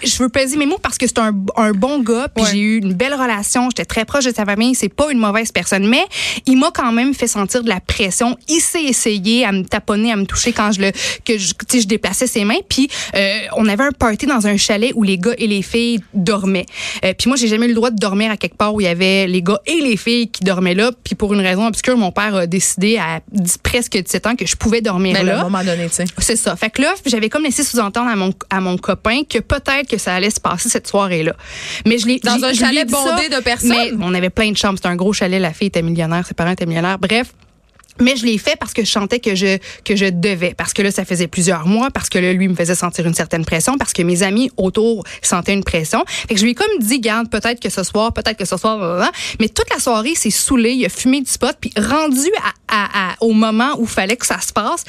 Je 0.04 0.18
veux 0.24 0.30
peser 0.30 0.56
mes 0.58 0.66
mots 0.66 0.78
parce 0.82 0.98
que 0.98 1.08
c'est 1.08 1.20
un, 1.20 1.34
un 1.58 1.72
bon 1.72 2.00
gars, 2.00 2.28
puis 2.34 2.44
Ouais. 2.44 2.50
j'ai 2.52 2.60
eu 2.60 2.78
une 2.80 2.94
belle 2.94 3.14
relation. 3.14 3.70
J'étais 3.70 3.86
très 3.86 4.06
proche 4.06 4.26
de 4.26 4.34
sa 4.34 4.46
famille. 4.46 4.76
C'est 4.76 4.90
pas 4.94 5.12
une 5.12 5.20
mauvaise 5.20 5.52
personne, 5.52 5.88
mais 5.88 6.04
il 6.46 6.58
m'a 6.58 6.72
quand 6.74 6.92
même 6.92 7.14
fait 7.14 7.28
sentir 7.28 7.64
de 7.64 7.70
la 7.70 7.80
pression. 7.80 8.38
Il 8.48 8.60
s'est 8.62 8.84
essayé 8.84 9.46
à 9.46 9.52
me 9.52 9.64
taponner, 9.64 10.12
à 10.12 10.16
me 10.16 10.26
toucher 10.26 10.52
quand 10.54 10.72
je 10.72 10.82
le, 10.82 10.92
que 11.26 11.38
je, 11.38 11.54
tu 11.54 11.56
sais, 11.70 11.82
je 11.82 11.88
déplaçais 11.88 12.28
ses 12.28 12.44
mains. 12.46 12.60
Puis 12.70 12.90
euh, 13.16 13.40
on 13.58 13.68
avait 13.68 13.84
un 13.84 13.92
party 13.92 14.26
dans 14.26 14.48
un 14.48 14.58
chalet 14.58 14.92
où 14.96 15.04
les 15.04 15.18
gars 15.18 15.34
et 15.38 15.48
les 15.48 15.62
filles 15.62 16.00
dormaient. 16.14 16.66
Euh, 17.04 17.14
puis 17.18 17.28
moi, 17.30 17.38
j'ai 17.38 17.48
jamais 17.48 17.66
eu 17.66 17.70
le 17.70 17.76
droit 17.76 17.92
de 17.92 17.98
dormir 18.00 18.32
à 18.32 18.38
quelque 18.44 18.58
part 18.58 18.74
où 18.74 18.82
il 18.82 18.84
y 18.84 18.88
avait 18.88 19.26
les 19.26 19.42
gars 19.42 19.60
et 19.66 19.80
les 19.80 19.96
filles 19.96 20.28
qui 20.28 20.44
dormaient 20.44 20.74
là. 20.74 20.92
Puis 21.04 21.16
pour 21.16 21.34
une 21.34 21.40
raison 21.40 21.66
obscure, 21.66 21.98
mon 21.98 22.12
père 22.12 22.36
a 22.36 22.46
décidé 22.46 22.98
à 22.98 23.22
presque 23.64 23.98
17 23.98 24.28
ans 24.28 24.36
que 24.36 24.46
je 24.46 24.58
pouvais 24.58 24.82
dormir 24.82 25.14
Mais 25.14 25.24
là, 25.24 25.38
à 25.38 25.42
un 25.42 25.44
moment 25.44 25.64
donné, 25.64 25.88
tu 25.88 25.96
sais. 25.96 26.06
C'est 26.18 26.36
ça. 26.36 26.56
Fait 26.58 26.70
que 26.70 26.82
là, 26.82 26.94
j'avais 27.06 27.30
comme 27.30 27.44
laissé 27.44 27.64
sous-entendre 27.64 28.10
à 28.10 28.18
mon, 28.18 28.34
à 28.50 28.60
mon 28.60 28.78
copain 28.78 29.22
que 29.24 29.40
peut-être 29.40 29.88
que 29.88 29.98
ça 29.98 30.14
allait 30.14 30.30
se 30.30 30.42
passer 30.42 30.68
cette 30.68 30.88
soirée-là. 30.88 31.34
Mais 31.86 31.98
je 31.98 32.06
l'ai 32.06 32.20
Dans 32.20 32.44
un 32.44 32.54
chalet 32.54 32.90
ça, 32.90 32.98
bondé 32.98 33.30
de 33.30 33.42
personnes? 33.42 33.70
Mais 33.70 33.92
on 34.02 34.14
avait 34.14 34.30
plein 34.30 34.52
de 34.52 34.58
chambres. 34.58 34.78
C'était 34.78 34.90
un 34.90 34.98
gros 34.98 35.14
chalet. 35.14 35.42
La 35.42 35.54
fille 35.54 35.68
était 35.68 35.82
millionnaire. 35.82 36.26
Ses 36.28 36.34
parents 36.34 36.52
étaient 36.52 36.66
millionnaires. 36.66 37.00
Bref. 37.00 37.28
Mais 38.00 38.16
je 38.16 38.26
l'ai 38.26 38.38
fait 38.38 38.56
parce 38.60 38.74
que 38.74 38.84
je 38.84 38.92
sentais 38.92 39.20
que 39.20 39.36
je 39.36 39.58
que 39.86 39.96
je 39.96 40.06
devais 40.06 40.54
parce 40.54 40.74
que 40.74 40.82
là 40.82 40.92
ça 40.92 41.06
faisait 41.06 41.28
plusieurs 41.28 41.68
mois 41.68 41.92
parce 41.92 42.10
que 42.10 42.18
là 42.18 42.34
lui 42.34 42.48
me 42.48 42.56
faisait 42.56 42.76
sentir 42.76 43.06
une 43.06 43.14
certaine 43.14 43.46
pression 43.46 43.78
parce 43.78 43.94
que 43.94 44.02
mes 44.02 44.24
amis 44.24 44.50
autour 44.58 45.04
sentaient 45.22 45.54
une 45.54 45.64
pression. 45.64 46.04
Fait 46.08 46.34
que 46.34 46.40
je 46.40 46.44
lui 46.46 46.52
ai 46.52 46.56
comme 46.56 46.80
dit 46.80 47.00
garde 47.00 47.30
peut-être 47.30 47.60
que 47.60 47.70
ce 47.70 47.84
soir, 47.84 48.12
peut-être 48.14 48.38
que 48.38 48.46
ce 48.46 48.58
soir 48.58 49.12
mais 49.40 49.50
toute 49.50 49.70
la 49.70 49.80
soirée 49.80 50.16
s'est 50.16 50.30
saoulé, 50.32 50.72
il 50.72 50.86
a 50.86 50.90
fumé 50.90 51.22
du 51.22 51.32
pot 51.40 51.56
puis 51.60 51.72
rendu 51.78 52.30
à, 52.68 52.84
à- 52.84 53.12
à- 53.12 53.16
au 53.22 53.32
moment 53.34 53.76
où 53.78 53.86
fallait 53.86 54.18
que 54.18 54.26
ça 54.26 54.40
se 54.42 54.52
passe, 54.52 54.84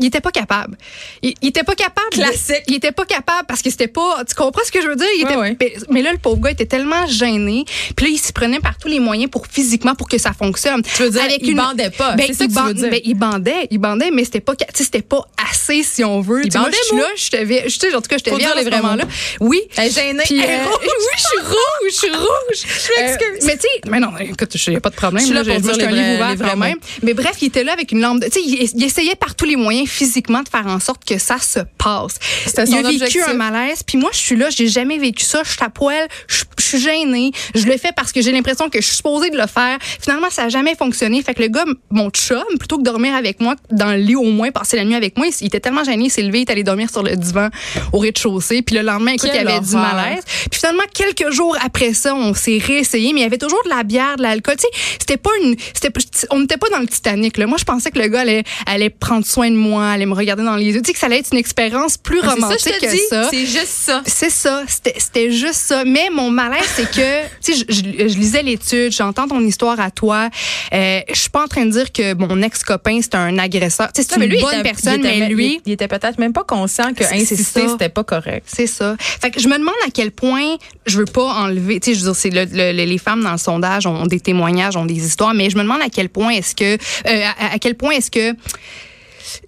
il 0.00 0.06
était 0.06 0.20
pas 0.20 0.30
capable. 0.32 0.76
Il, 1.22 1.34
il 1.42 1.48
était 1.48 1.62
pas 1.62 1.74
capable. 1.74 2.01
Classique. 2.12 2.62
il 2.68 2.74
était 2.74 2.92
pas 2.92 3.04
capable 3.04 3.46
parce 3.48 3.62
que 3.62 3.70
c'était 3.70 3.88
pas 3.88 4.22
tu 4.28 4.34
comprends 4.34 4.62
ce 4.64 4.70
que 4.72 4.80
je 4.82 4.86
veux 4.88 4.96
dire? 4.96 5.06
Il 5.16 5.22
était, 5.22 5.36
Ouais, 5.36 5.56
ouais. 5.58 5.76
mais- 5.90 6.02
là 6.02 6.12
le 6.12 6.18
pauvre 6.18 6.40
gars 6.40 6.50
était 6.50 6.66
tellement 6.66 7.06
gêné 7.06 7.64
puis 7.96 8.06
là 8.06 8.12
il 8.12 8.18
s'y 8.18 8.32
prenait 8.32 8.60
par 8.60 8.76
tous 8.78 8.88
les 8.88 9.00
moyens 9.00 9.30
pour 9.30 9.46
physiquement 9.46 9.94
pour 9.94 10.08
que 10.08 10.18
ça 10.18 10.32
fonctionne. 10.32 10.82
Tu 10.82 11.02
veux 11.02 11.10
dire, 11.10 11.22
il 11.40 11.54
bandait 11.56 11.90
pas, 11.90 12.14
Ben, 12.14 12.26
c'est 12.26 12.34
ça 12.34 12.44
il 12.44 12.48
que 12.48 12.52
tu 12.54 12.58
veux 12.60 12.74
ban- 12.74 12.80
dire. 12.80 12.90
ben, 12.90 13.00
il 13.04 13.14
bandait, 13.14 13.68
il 13.70 13.78
bandait, 13.78 14.10
mais 14.10 14.24
c'était 14.24 14.40
pas, 14.40 14.54
tu 14.56 14.64
sais, 14.74 14.84
c'était 14.84 15.02
pas 15.02 15.26
assez 15.50 15.82
si 15.82 16.04
on 16.04 16.20
veut. 16.20 16.40
Il 16.44 16.46
Tu 16.46 16.52
sais, 16.52 16.58
moi, 16.58 16.66
bandait, 16.68 16.78
je 16.82 16.86
suis 16.86 16.96
là, 16.96 17.06
je 17.16 17.30
t'avais, 17.30 17.64
je 17.68 17.78
sais, 17.78 17.94
en 17.94 18.00
tout 18.00 18.08
cas, 18.08 18.18
je 18.18 18.24
t'avais 18.24 18.36
dire 18.38 18.54
à 18.56 18.62
ce 18.62 18.70
moment-là. 18.70 19.04
Oui. 19.40 19.62
Elle 19.76 19.86
est 19.88 19.90
gênée. 19.90 20.22
Puis, 20.24 20.40
euh, 20.40 20.44
oui, 20.82 20.88
je 21.16 21.22
suis 21.22 21.38
rouge, 21.46 21.90
je 21.90 21.94
suis 21.94 22.10
rouge. 22.10 22.28
Je 22.52 23.02
m'excuse. 23.02 23.26
Euh, 23.42 23.46
mais 23.46 23.56
tu 23.56 23.62
sais, 23.62 23.68
mais 23.90 24.00
non, 24.00 24.10
écoute, 24.18 24.54
il 24.54 24.70
n'y 24.70 24.76
a 24.76 24.80
pas 24.80 24.90
de 24.90 24.94
problème. 24.96 25.20
Je 25.22 25.26
suis 25.26 25.34
là 25.34 25.44
pour 25.44 25.60
dire 25.60 25.88
un 25.88 25.90
livre 25.90 26.56
même. 26.56 26.76
Mais 27.02 27.14
bref, 27.14 27.36
il 27.40 27.46
était 27.46 27.64
là 27.64 27.72
avec 27.72 27.92
une 27.92 28.00
lampe. 28.00 28.22
Tu 28.24 28.30
sais, 28.30 28.40
il 28.44 28.82
essayait 28.84 29.14
par 29.14 29.34
tous 29.34 29.44
les 29.44 29.56
moyens 29.56 29.88
physiquement 29.88 30.42
de 30.42 30.48
faire 30.48 30.66
en 30.66 30.80
sorte 30.80 31.04
que 31.04 31.18
ça 31.18 31.38
se 31.38 31.60
passe. 31.78 32.01
C'était 32.08 32.64
il 32.64 32.74
a 32.74 32.82
vécu 32.82 33.02
objectif. 33.02 33.28
un 33.28 33.34
malaise. 33.34 33.82
Puis 33.82 33.98
moi, 33.98 34.10
je 34.12 34.18
suis 34.18 34.36
là, 34.36 34.50
j'ai 34.50 34.68
jamais 34.68 34.98
vécu 34.98 35.24
ça. 35.24 35.42
Je 35.44 35.50
suis 35.50 35.62
à 35.62 35.70
poil, 35.70 36.08
je, 36.28 36.44
je 36.62 36.68
suis 36.68 36.80
gênée. 36.80 37.30
Je 37.54 37.66
le 37.66 37.76
fais 37.76 37.90
parce 37.94 38.12
que 38.12 38.20
j'ai 38.22 38.32
l'impression 38.32 38.68
que 38.68 38.80
je 38.80 38.86
suis 38.86 38.96
supposée 38.96 39.30
de 39.30 39.36
le 39.36 39.46
faire. 39.46 39.78
Finalement, 40.00 40.30
ça 40.30 40.44
a 40.44 40.48
jamais 40.48 40.74
fonctionné. 40.74 41.22
Fait 41.22 41.34
que 41.34 41.42
le 41.42 41.48
gars, 41.48 41.64
mon 41.90 42.10
chum, 42.10 42.42
plutôt 42.58 42.78
que 42.78 42.82
dormir 42.82 43.14
avec 43.14 43.40
moi 43.40 43.54
dans 43.70 43.90
le 43.92 43.96
lit 43.98 44.16
au 44.16 44.24
moins, 44.24 44.50
passer 44.50 44.76
la 44.76 44.84
nuit 44.84 44.94
avec 44.94 45.16
moi, 45.16 45.26
il 45.40 45.46
était 45.46 45.60
tellement 45.60 45.84
gêné, 45.84 46.04
il 46.04 46.10
s'est 46.10 46.22
levé, 46.22 46.38
il 46.40 46.42
est 46.42 46.50
allé 46.50 46.62
dormir 46.64 46.90
sur 46.90 47.02
le 47.02 47.16
divan 47.16 47.48
au 47.92 47.98
rez-de-chaussée. 47.98 48.62
Puis 48.62 48.76
le 48.76 48.82
lendemain, 48.82 49.12
écoute, 49.12 49.30
il 49.32 49.38
Quelle 49.38 49.48
avait 49.48 49.60
du 49.60 49.74
malaise. 49.74 50.22
Puis 50.50 50.60
finalement, 50.60 50.82
quelques 50.94 51.30
jours 51.30 51.56
après 51.64 51.92
ça, 51.94 52.14
on 52.14 52.34
s'est 52.34 52.58
réessayé, 52.64 53.12
mais 53.12 53.20
il 53.20 53.24
y 53.24 53.26
avait 53.26 53.38
toujours 53.38 53.62
de 53.64 53.70
la 53.70 53.82
bière, 53.82 54.16
de 54.16 54.22
l'alcool. 54.22 54.56
Tu 54.56 54.62
sais, 54.62 54.96
c'était 55.00 55.16
pas 55.16 55.30
une, 55.42 55.56
c'était, 55.74 55.90
on 56.30 56.40
n'était 56.40 56.56
pas 56.56 56.68
dans 56.68 56.78
le 56.78 56.86
Titanic. 56.86 57.36
Là. 57.38 57.46
Moi, 57.46 57.58
je 57.58 57.64
pensais 57.64 57.90
que 57.90 57.98
le 57.98 58.08
gars 58.08 58.20
allait, 58.20 58.44
allait 58.66 58.90
prendre 58.90 59.26
soin 59.26 59.50
de 59.50 59.56
moi, 59.56 59.88
allait 59.90 60.06
me 60.06 60.14
regarder 60.14 60.42
dans 60.44 60.56
les 60.56 60.66
yeux. 60.66 60.82
Tu 60.82 60.88
sais 60.88 60.92
que 60.92 60.98
ça 60.98 61.06
allait 61.06 61.18
être 61.18 61.30
une 61.32 61.38
expérience 61.38 61.96
plus 61.96 62.20
Ah, 62.22 62.30
romantique 62.34 62.58
c'est 62.60 62.72
ça, 62.72 62.78
que 62.86 62.90
dis. 62.92 63.00
ça. 63.08 63.28
C'est 63.30 63.46
juste 63.46 63.66
ça. 63.66 64.02
C'est 64.06 64.30
ça, 64.30 64.62
c'était 64.68 64.94
c'était 64.98 65.30
juste 65.30 65.54
ça. 65.54 65.84
Mais 65.84 66.08
mon 66.12 66.30
malaise, 66.30 66.51
c'est 66.62 66.90
que, 66.90 67.22
tu 67.44 67.54
sais, 67.54 67.64
je, 67.68 67.74
je- 67.74 68.08
je 68.08 68.18
lisais 68.18 68.42
l'étude, 68.42 68.92
j'entends 68.92 69.26
ton 69.28 69.40
histoire 69.40 69.78
à 69.80 69.90
toi. 69.90 70.28
Euh, 70.72 71.00
je 71.12 71.18
suis 71.18 71.30
pas 71.30 71.42
en 71.44 71.48
train 71.48 71.64
de 71.66 71.70
dire 71.70 71.92
que 71.92 72.14
mon 72.14 72.42
ex-copain, 72.42 73.00
c'est 73.02 73.14
un 73.14 73.38
agresseur. 73.38 73.92
Tu 73.92 74.02
sais, 74.02 74.08
c'est 74.10 74.16
une 74.22 74.30
lui, 74.30 74.40
bonne 74.40 74.54
était- 74.60 74.62
personne, 74.62 75.04
était 75.04 75.18
mais 75.20 75.28
lui, 75.28 75.60
il, 75.64 75.70
il 75.70 75.72
était 75.72 75.88
peut-être 75.88 76.18
même 76.18 76.32
pas 76.32 76.44
conscient 76.44 76.92
que 76.94 77.04
insister, 77.04 77.68
c'était 77.68 77.88
pas 77.88 78.04
correct. 78.04 78.46
c'est 78.46 78.66
ça. 78.66 78.96
Fait 78.98 79.30
que 79.30 79.40
je 79.40 79.48
me 79.48 79.58
demande 79.58 79.74
à 79.86 79.90
quel 79.92 80.10
point 80.10 80.56
je 80.86 80.98
veux 80.98 81.04
pas 81.04 81.32
enlever, 81.34 81.80
tu 81.80 81.90
sais, 81.90 81.94
je 81.98 82.04
veux 82.04 82.12
dire, 82.12 82.16
c'est 82.20 82.30
le- 82.30 82.72
le- 82.72 82.84
les 82.84 82.98
femmes 82.98 83.22
dans 83.22 83.32
le 83.32 83.38
sondage 83.38 83.86
ont 83.86 84.06
des 84.06 84.20
témoignages, 84.20 84.76
ont 84.76 84.84
des 84.86 85.04
histoires, 85.06 85.34
mais 85.34 85.50
je 85.50 85.56
me 85.56 85.62
demande 85.62 85.82
à 85.82 85.88
quel 85.88 86.08
point 86.08 86.30
est-ce 86.30 86.54
que, 86.54 86.74
euh, 86.74 87.24
à, 87.38 87.54
à 87.54 87.58
quel 87.58 87.74
point 87.74 87.92
est-ce 87.92 88.10
que 88.10 88.34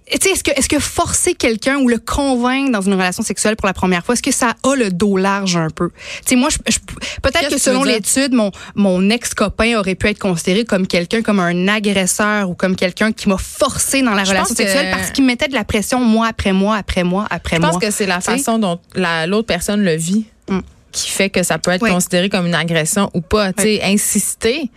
est-ce 0.07 0.43
que, 0.43 0.51
est-ce 0.51 0.69
que 0.69 0.79
forcer 0.79 1.33
quelqu'un 1.33 1.77
ou 1.77 1.87
le 1.87 1.97
convaincre 1.97 2.71
dans 2.71 2.81
une 2.81 2.93
relation 2.93 3.23
sexuelle 3.23 3.55
pour 3.55 3.67
la 3.67 3.73
première 3.73 4.05
fois, 4.05 4.13
est-ce 4.13 4.23
que 4.23 4.31
ça 4.31 4.55
a 4.63 4.75
le 4.75 4.89
dos 4.91 5.17
large 5.17 5.57
un 5.57 5.69
peu? 5.69 5.89
Tu 5.89 6.29
sais, 6.29 6.35
moi, 6.35 6.49
je, 6.49 6.57
je- 6.71 6.79
peut-être 7.21 7.49
que 7.49 7.57
selon 7.57 7.83
l'étude, 7.83 8.33
mon, 8.33 8.51
mon 8.75 9.09
ex-copain 9.09 9.77
aurait 9.79 9.95
pu 9.95 10.07
être 10.07 10.19
considéré 10.19 10.65
comme 10.65 10.87
quelqu'un, 10.87 11.21
comme 11.21 11.39
un 11.39 11.67
agresseur 11.67 12.49
ou 12.49 12.55
comme 12.55 12.75
quelqu'un 12.75 13.11
qui 13.11 13.29
m'a 13.29 13.37
forcé 13.37 14.01
dans 14.01 14.13
la 14.13 14.23
Je 14.23 14.29
relation 14.31 14.55
sexuelle 14.55 14.91
parce 14.91 15.11
qu'il 15.11 15.25
mettait 15.25 15.47
de 15.47 15.53
la 15.55 15.63
pression 15.63 15.99
mois 15.99 16.27
après 16.27 16.53
mois, 16.53 16.75
après 16.77 17.03
mois, 17.03 17.25
après 17.29 17.57
Je 17.57 17.61
mois. 17.61 17.71
pense 17.71 17.79
que 17.81 17.91
c'est 17.91 18.05
la 18.05 18.21
façon 18.21 18.57
dont 18.59 18.79
la- 18.95 19.27
l'autre 19.27 19.47
personne 19.47 19.81
le 19.83 19.95
vit 19.95 20.25
Mm. 20.47 20.59
Qui 20.95 21.09
fait 21.11 21.29
que 21.29 21.43
ça 21.43 21.57
peut 21.57 21.71
être 21.71 21.85
considéré 21.87 22.29
comme 22.29 22.45
une 22.47 22.55
agression 22.55 23.09
ou 23.13 23.19
pas. 23.21 23.51
Tu 23.51 23.63
sais, 23.63 23.81
insister, 23.83 24.69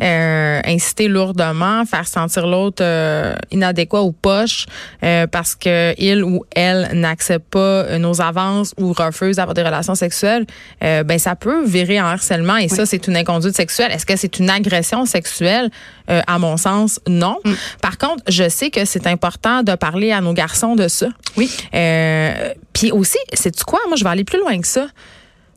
euh, 0.00 0.60
inciter 0.66 1.08
lourdement, 1.08 1.84
faire 1.86 2.06
sentir 2.06 2.46
l'autre 2.46 2.82
euh, 2.84 3.34
inadéquat 3.50 4.02
ou 4.02 4.12
poche 4.12 4.66
euh, 5.02 5.26
parce 5.26 5.54
que 5.54 5.94
il 5.98 6.22
ou 6.24 6.44
elle 6.54 6.90
n'accepte 6.92 7.48
pas 7.50 7.58
euh, 7.58 7.98
nos 7.98 8.20
avances 8.20 8.74
ou 8.78 8.92
refuse 8.92 9.36
d'avoir 9.36 9.54
des 9.54 9.62
relations 9.62 9.94
sexuelles, 9.94 10.44
euh, 10.84 11.02
ben 11.04 11.18
ça 11.18 11.36
peut 11.36 11.64
virer 11.64 12.00
en 12.00 12.06
harcèlement 12.06 12.56
et 12.56 12.68
ça 12.68 12.84
c'est 12.84 13.06
une 13.06 13.16
inconduite 13.16 13.56
sexuelle. 13.56 13.92
Est-ce 13.92 14.06
que 14.06 14.16
c'est 14.16 14.38
une 14.38 14.50
agression 14.50 15.06
sexuelle? 15.06 15.70
Euh, 16.10 16.20
À 16.26 16.38
mon 16.38 16.56
sens, 16.56 17.00
non. 17.08 17.38
Mm. 17.44 17.52
Par 17.80 17.96
contre, 17.96 18.22
je 18.28 18.48
sais 18.48 18.70
que 18.70 18.84
c'est 18.84 19.06
important 19.06 19.62
de 19.62 19.74
parler 19.76 20.10
à 20.12 20.20
nos 20.20 20.32
garçons 20.34 20.74
de 20.74 20.88
ça. 20.88 21.06
Oui. 21.36 21.48
Euh, 21.74 22.50
Puis 22.72 22.90
aussi, 22.90 23.18
c'est 23.32 23.54
tu 23.54 23.64
quoi? 23.64 23.78
Moi, 23.86 23.96
je 23.96 24.04
vais 24.04 24.10
aller 24.10 24.24
plus 24.24 24.40
loin 24.40 24.60
que 24.60 24.66
ça. 24.66 24.86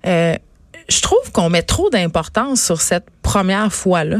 Euh, 0.05 0.35
je 0.89 1.01
trouve 1.01 1.31
qu'on 1.31 1.49
met 1.49 1.63
trop 1.63 1.89
d'importance 1.89 2.61
sur 2.61 2.81
cette 2.81 3.05
première 3.21 3.73
fois-là. 3.73 4.17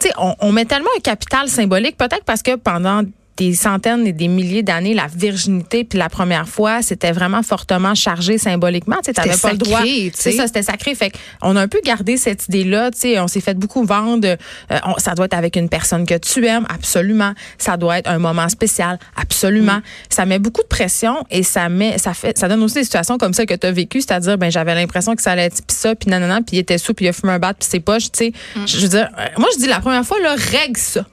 Tu 0.00 0.08
sais, 0.08 0.14
on, 0.18 0.34
on 0.40 0.52
met 0.52 0.64
tellement 0.64 0.90
un 0.96 1.00
capital 1.00 1.48
symbolique, 1.48 1.96
peut-être 1.96 2.24
parce 2.24 2.42
que 2.42 2.56
pendant 2.56 3.02
des 3.38 3.54
centaines 3.54 4.06
et 4.06 4.12
des 4.12 4.28
milliers 4.28 4.62
d'années, 4.62 4.94
la 4.94 5.06
virginité 5.06 5.84
puis 5.84 5.98
la 5.98 6.08
première 6.08 6.48
fois, 6.48 6.82
c'était 6.82 7.12
vraiment 7.12 7.42
fortement 7.42 7.94
chargé 7.94 8.36
symboliquement. 8.36 8.96
Tu 9.04 9.12
C'était 9.14 9.36
pas 9.36 9.52
le 9.52 9.58
droit. 9.58 9.80
C'est 9.82 10.10
sais. 10.14 10.32
ça, 10.32 10.46
c'était 10.48 10.62
sacré. 10.62 10.94
Fait 10.94 11.12
on 11.40 11.54
a 11.56 11.60
un 11.62 11.68
peu 11.68 11.80
gardé 11.84 12.16
cette 12.16 12.46
idée-là. 12.48 12.90
Tu 12.90 12.98
sais, 13.00 13.20
on 13.20 13.28
s'est 13.28 13.40
fait 13.40 13.54
beaucoup 13.54 13.84
vendre. 13.84 14.26
euh, 14.26 14.36
on- 14.84 14.98
ça 14.98 15.14
doit 15.14 15.26
être 15.26 15.34
avec 15.34 15.56
une 15.56 15.68
personne 15.68 16.04
que 16.06 16.18
tu 16.18 16.44
aimes, 16.46 16.66
absolument. 16.68 17.32
Ça 17.58 17.76
doit 17.76 17.98
être 17.98 18.10
un 18.10 18.18
moment 18.18 18.48
spécial, 18.48 18.98
absolument. 19.16 19.76
Mm. 19.78 19.82
Ça 20.10 20.26
met 20.26 20.38
beaucoup 20.40 20.62
de 20.62 20.66
pression 20.66 21.16
et 21.30 21.42
ça 21.44 21.68
met, 21.68 21.96
ça 21.98 22.14
fait, 22.14 22.36
ça 22.36 22.48
donne 22.48 22.62
aussi 22.62 22.74
des 22.74 22.84
situations 22.84 23.18
comme 23.18 23.34
ça 23.34 23.46
que 23.46 23.54
tu 23.54 23.66
as 23.66 23.72
vécu, 23.72 24.00
c'est-à-dire, 24.00 24.36
ben 24.36 24.50
j'avais 24.50 24.74
l'impression 24.74 25.14
que 25.14 25.22
ça 25.22 25.32
allait 25.32 25.44
être 25.46 25.64
pis 25.64 25.74
ça, 25.74 25.94
puis 25.94 26.10
nanana, 26.10 26.40
puis 26.44 26.56
il 26.56 26.58
était 26.58 26.78
sous, 26.78 26.92
puis 26.94 27.04
il 27.06 27.08
a 27.08 27.12
fumé 27.12 27.32
un 27.34 27.38
bat, 27.38 27.54
puis 27.54 27.68
c'est 27.70 27.80
pas, 27.80 27.98
tu 27.98 28.08
sais. 28.12 28.32
Mm. 28.56 28.66
Je 28.66 28.78
veux 28.80 28.88
dire, 28.88 29.08
euh, 29.18 29.26
moi 29.38 29.48
je 29.54 29.58
dis 29.60 29.66
la 29.68 29.80
première 29.80 30.04
fois 30.04 30.18
là, 30.20 30.34
règle 30.34 30.76
ça. 30.78 31.06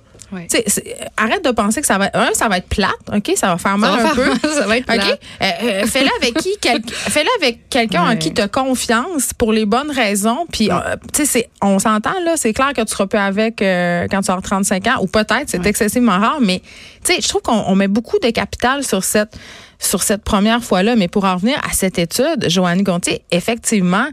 C'est- 0.50 0.84
arrête 1.17 1.44
de 1.46 1.51
penser 1.51 1.82
que 1.82 1.88
ça 1.88 1.98
va, 1.98 2.10
un, 2.13 2.34
ça 2.34 2.48
va 2.48 2.58
être 2.58 2.67
plate, 2.67 2.91
ok, 3.13 3.32
ça 3.36 3.48
va 3.48 3.58
faire 3.58 3.77
mal 3.77 3.91
va 3.91 3.98
un 3.98 4.13
faire 4.13 4.15
peu. 4.15 4.25
mal, 4.29 4.53
ça 4.53 4.67
va 4.67 4.77
être 4.77 4.89
Ok, 4.89 4.96
plate. 4.96 5.22
Euh, 5.41 5.46
euh, 5.63 5.86
fais-le 5.86 6.10
avec 6.22 6.34
qui, 6.38 6.50
quel- 6.62 6.82
fais-le 6.89 7.29
avec 7.41 7.70
quelqu'un 7.70 8.03
en 8.12 8.15
qui 8.17 8.34
tu 8.34 8.41
as 8.41 8.48
confiance 8.48 9.34
pour 9.38 9.53
les 9.53 9.65
bonnes 9.65 9.91
raisons. 9.91 10.46
Puis, 10.51 10.70
euh, 10.72 10.75
tu 11.13 11.24
sais, 11.24 11.25
c'est- 11.25 11.50
on 11.62 11.79
s'entend 11.79 12.20
là, 12.24 12.34
c'est 12.38 12.53
clair 12.53 12.74
que 12.75 12.82
tu 12.82 12.88
seras 12.91 13.08
plus 13.08 13.20
avec 13.20 13.62
euh, 13.62 14.08
quand 14.10 14.22
tu 14.22 14.32
auras 14.32 14.41
35 14.41 14.88
ans, 14.88 14.98
ou 15.01 15.08
peut-être, 15.08 15.46
c'est 15.48 15.65
excessivement 15.65 16.17
rare, 16.20 16.38
mais 16.41 16.62
tu 17.05 17.13
sais, 17.13 17.21
je 17.21 17.27
trouve 17.29 17.41
qu'on 17.41 17.63
on 17.67 17.75
met 17.75 17.88
beaucoup 17.88 18.19
de 18.19 18.29
capital 18.29 18.83
sur 18.83 19.03
cette 19.03 19.38
sur 19.77 20.03
cette 20.03 20.24
première 20.24 20.63
fois-là, 20.63 20.95
mais 20.95 21.09
pour 21.09 21.25
en 21.25 21.35
revenir 21.35 21.57
à 21.69 21.74
cette 21.74 22.00
étude, 22.00 22.45
Joanne 22.47 22.81
Gontier, 22.81 23.24
effectivement, 23.31 24.07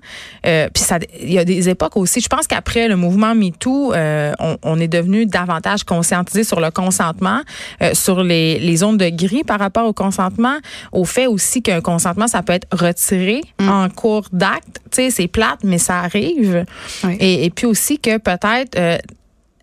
euh, 0.44 0.68
puis 0.74 0.82
ça, 0.82 0.98
il 1.20 1.32
y 1.32 1.38
a 1.38 1.44
des 1.44 1.68
époques 1.68 1.96
aussi. 1.96 2.20
Je 2.20 2.28
pense 2.28 2.48
qu'après 2.48 2.88
le 2.88 2.96
mouvement 2.96 3.34
MeToo, 3.34 3.92
euh, 3.92 4.32
on, 4.40 4.56
on 4.64 4.80
est 4.80 4.88
devenu 4.88 5.24
davantage 5.24 5.84
conscientisé 5.84 6.42
sur 6.42 6.60
le 6.60 6.70
consentement, 6.72 7.42
euh, 7.80 7.94
sur 7.94 8.24
les, 8.24 8.58
les 8.58 8.76
zones 8.78 8.96
de 8.96 9.08
gris 9.08 9.44
par 9.44 9.60
rapport 9.60 9.86
au 9.86 9.92
consentement, 9.92 10.58
au 10.90 11.04
fait 11.04 11.28
aussi 11.28 11.62
qu'un 11.62 11.80
consentement, 11.80 12.26
ça 12.26 12.42
peut 12.42 12.54
être 12.54 12.66
retiré 12.72 13.42
en 13.60 13.88
cours 13.88 14.26
d'acte. 14.32 14.80
Tu 14.90 14.96
sais, 14.96 15.10
c'est 15.10 15.28
plate, 15.28 15.60
mais 15.62 15.78
ça 15.78 16.00
arrive. 16.00 16.64
Oui. 17.04 17.16
Et, 17.20 17.44
et 17.44 17.50
puis 17.50 17.66
aussi 17.66 17.98
que 17.98 18.18
peut-être 18.18 18.76
euh, 18.76 18.98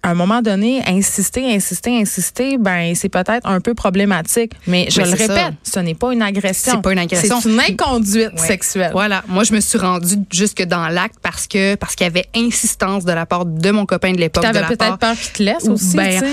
à 0.04 0.10
un 0.12 0.14
moment 0.14 0.42
donné, 0.42 0.82
insister, 0.88 1.44
insister, 1.54 2.00
insister, 2.00 2.58
ben 2.58 2.94
c'est 2.96 3.10
peut-être 3.10 3.46
un 3.48 3.60
peu 3.62 3.74
problématique. 3.74 4.54
Mais 4.68 4.88
je 4.90 5.02
Mais 5.02 5.12
le 5.12 5.18
ça. 5.18 5.28
répète, 5.34 5.54
ce 5.64 5.80
n'est 5.80 5.94
pas 5.96 6.14
une 6.14 6.22
agression. 6.22 6.74
C'est 6.76 6.82
pas 6.82 6.92
une 6.94 7.00
agression. 7.00 7.40
C'est 7.42 7.50
une 7.50 7.60
inconduite 7.60 8.32
Ouais. 8.40 8.48
sexuelle. 8.48 8.92
Voilà. 8.94 9.24
Moi, 9.28 9.44
je 9.44 9.54
me 9.54 9.60
suis 9.60 9.78
rendue 9.78 10.16
jusque 10.32 10.64
dans 10.64 10.88
l'acte 10.88 11.16
parce 11.22 11.48
que 11.48 11.76
parce 11.76 11.96
qu'il 11.96 12.06
y 12.06 12.10
avait 12.10 12.26
insistance 12.36 13.04
de 13.06 13.12
la 13.12 13.26
part 13.26 13.46
de 13.46 13.72
mon 13.72 13.86
copain 13.86 14.12
de 14.14 14.18
l'époque. 14.20 14.44
T'avais 14.44 14.62
peut-être 14.68 14.98
peur 14.98 15.16
qu'il 15.16 15.32
te 15.34 15.44
laisse 15.44 15.68
aussi. 15.68 15.96
ben. 15.96 16.24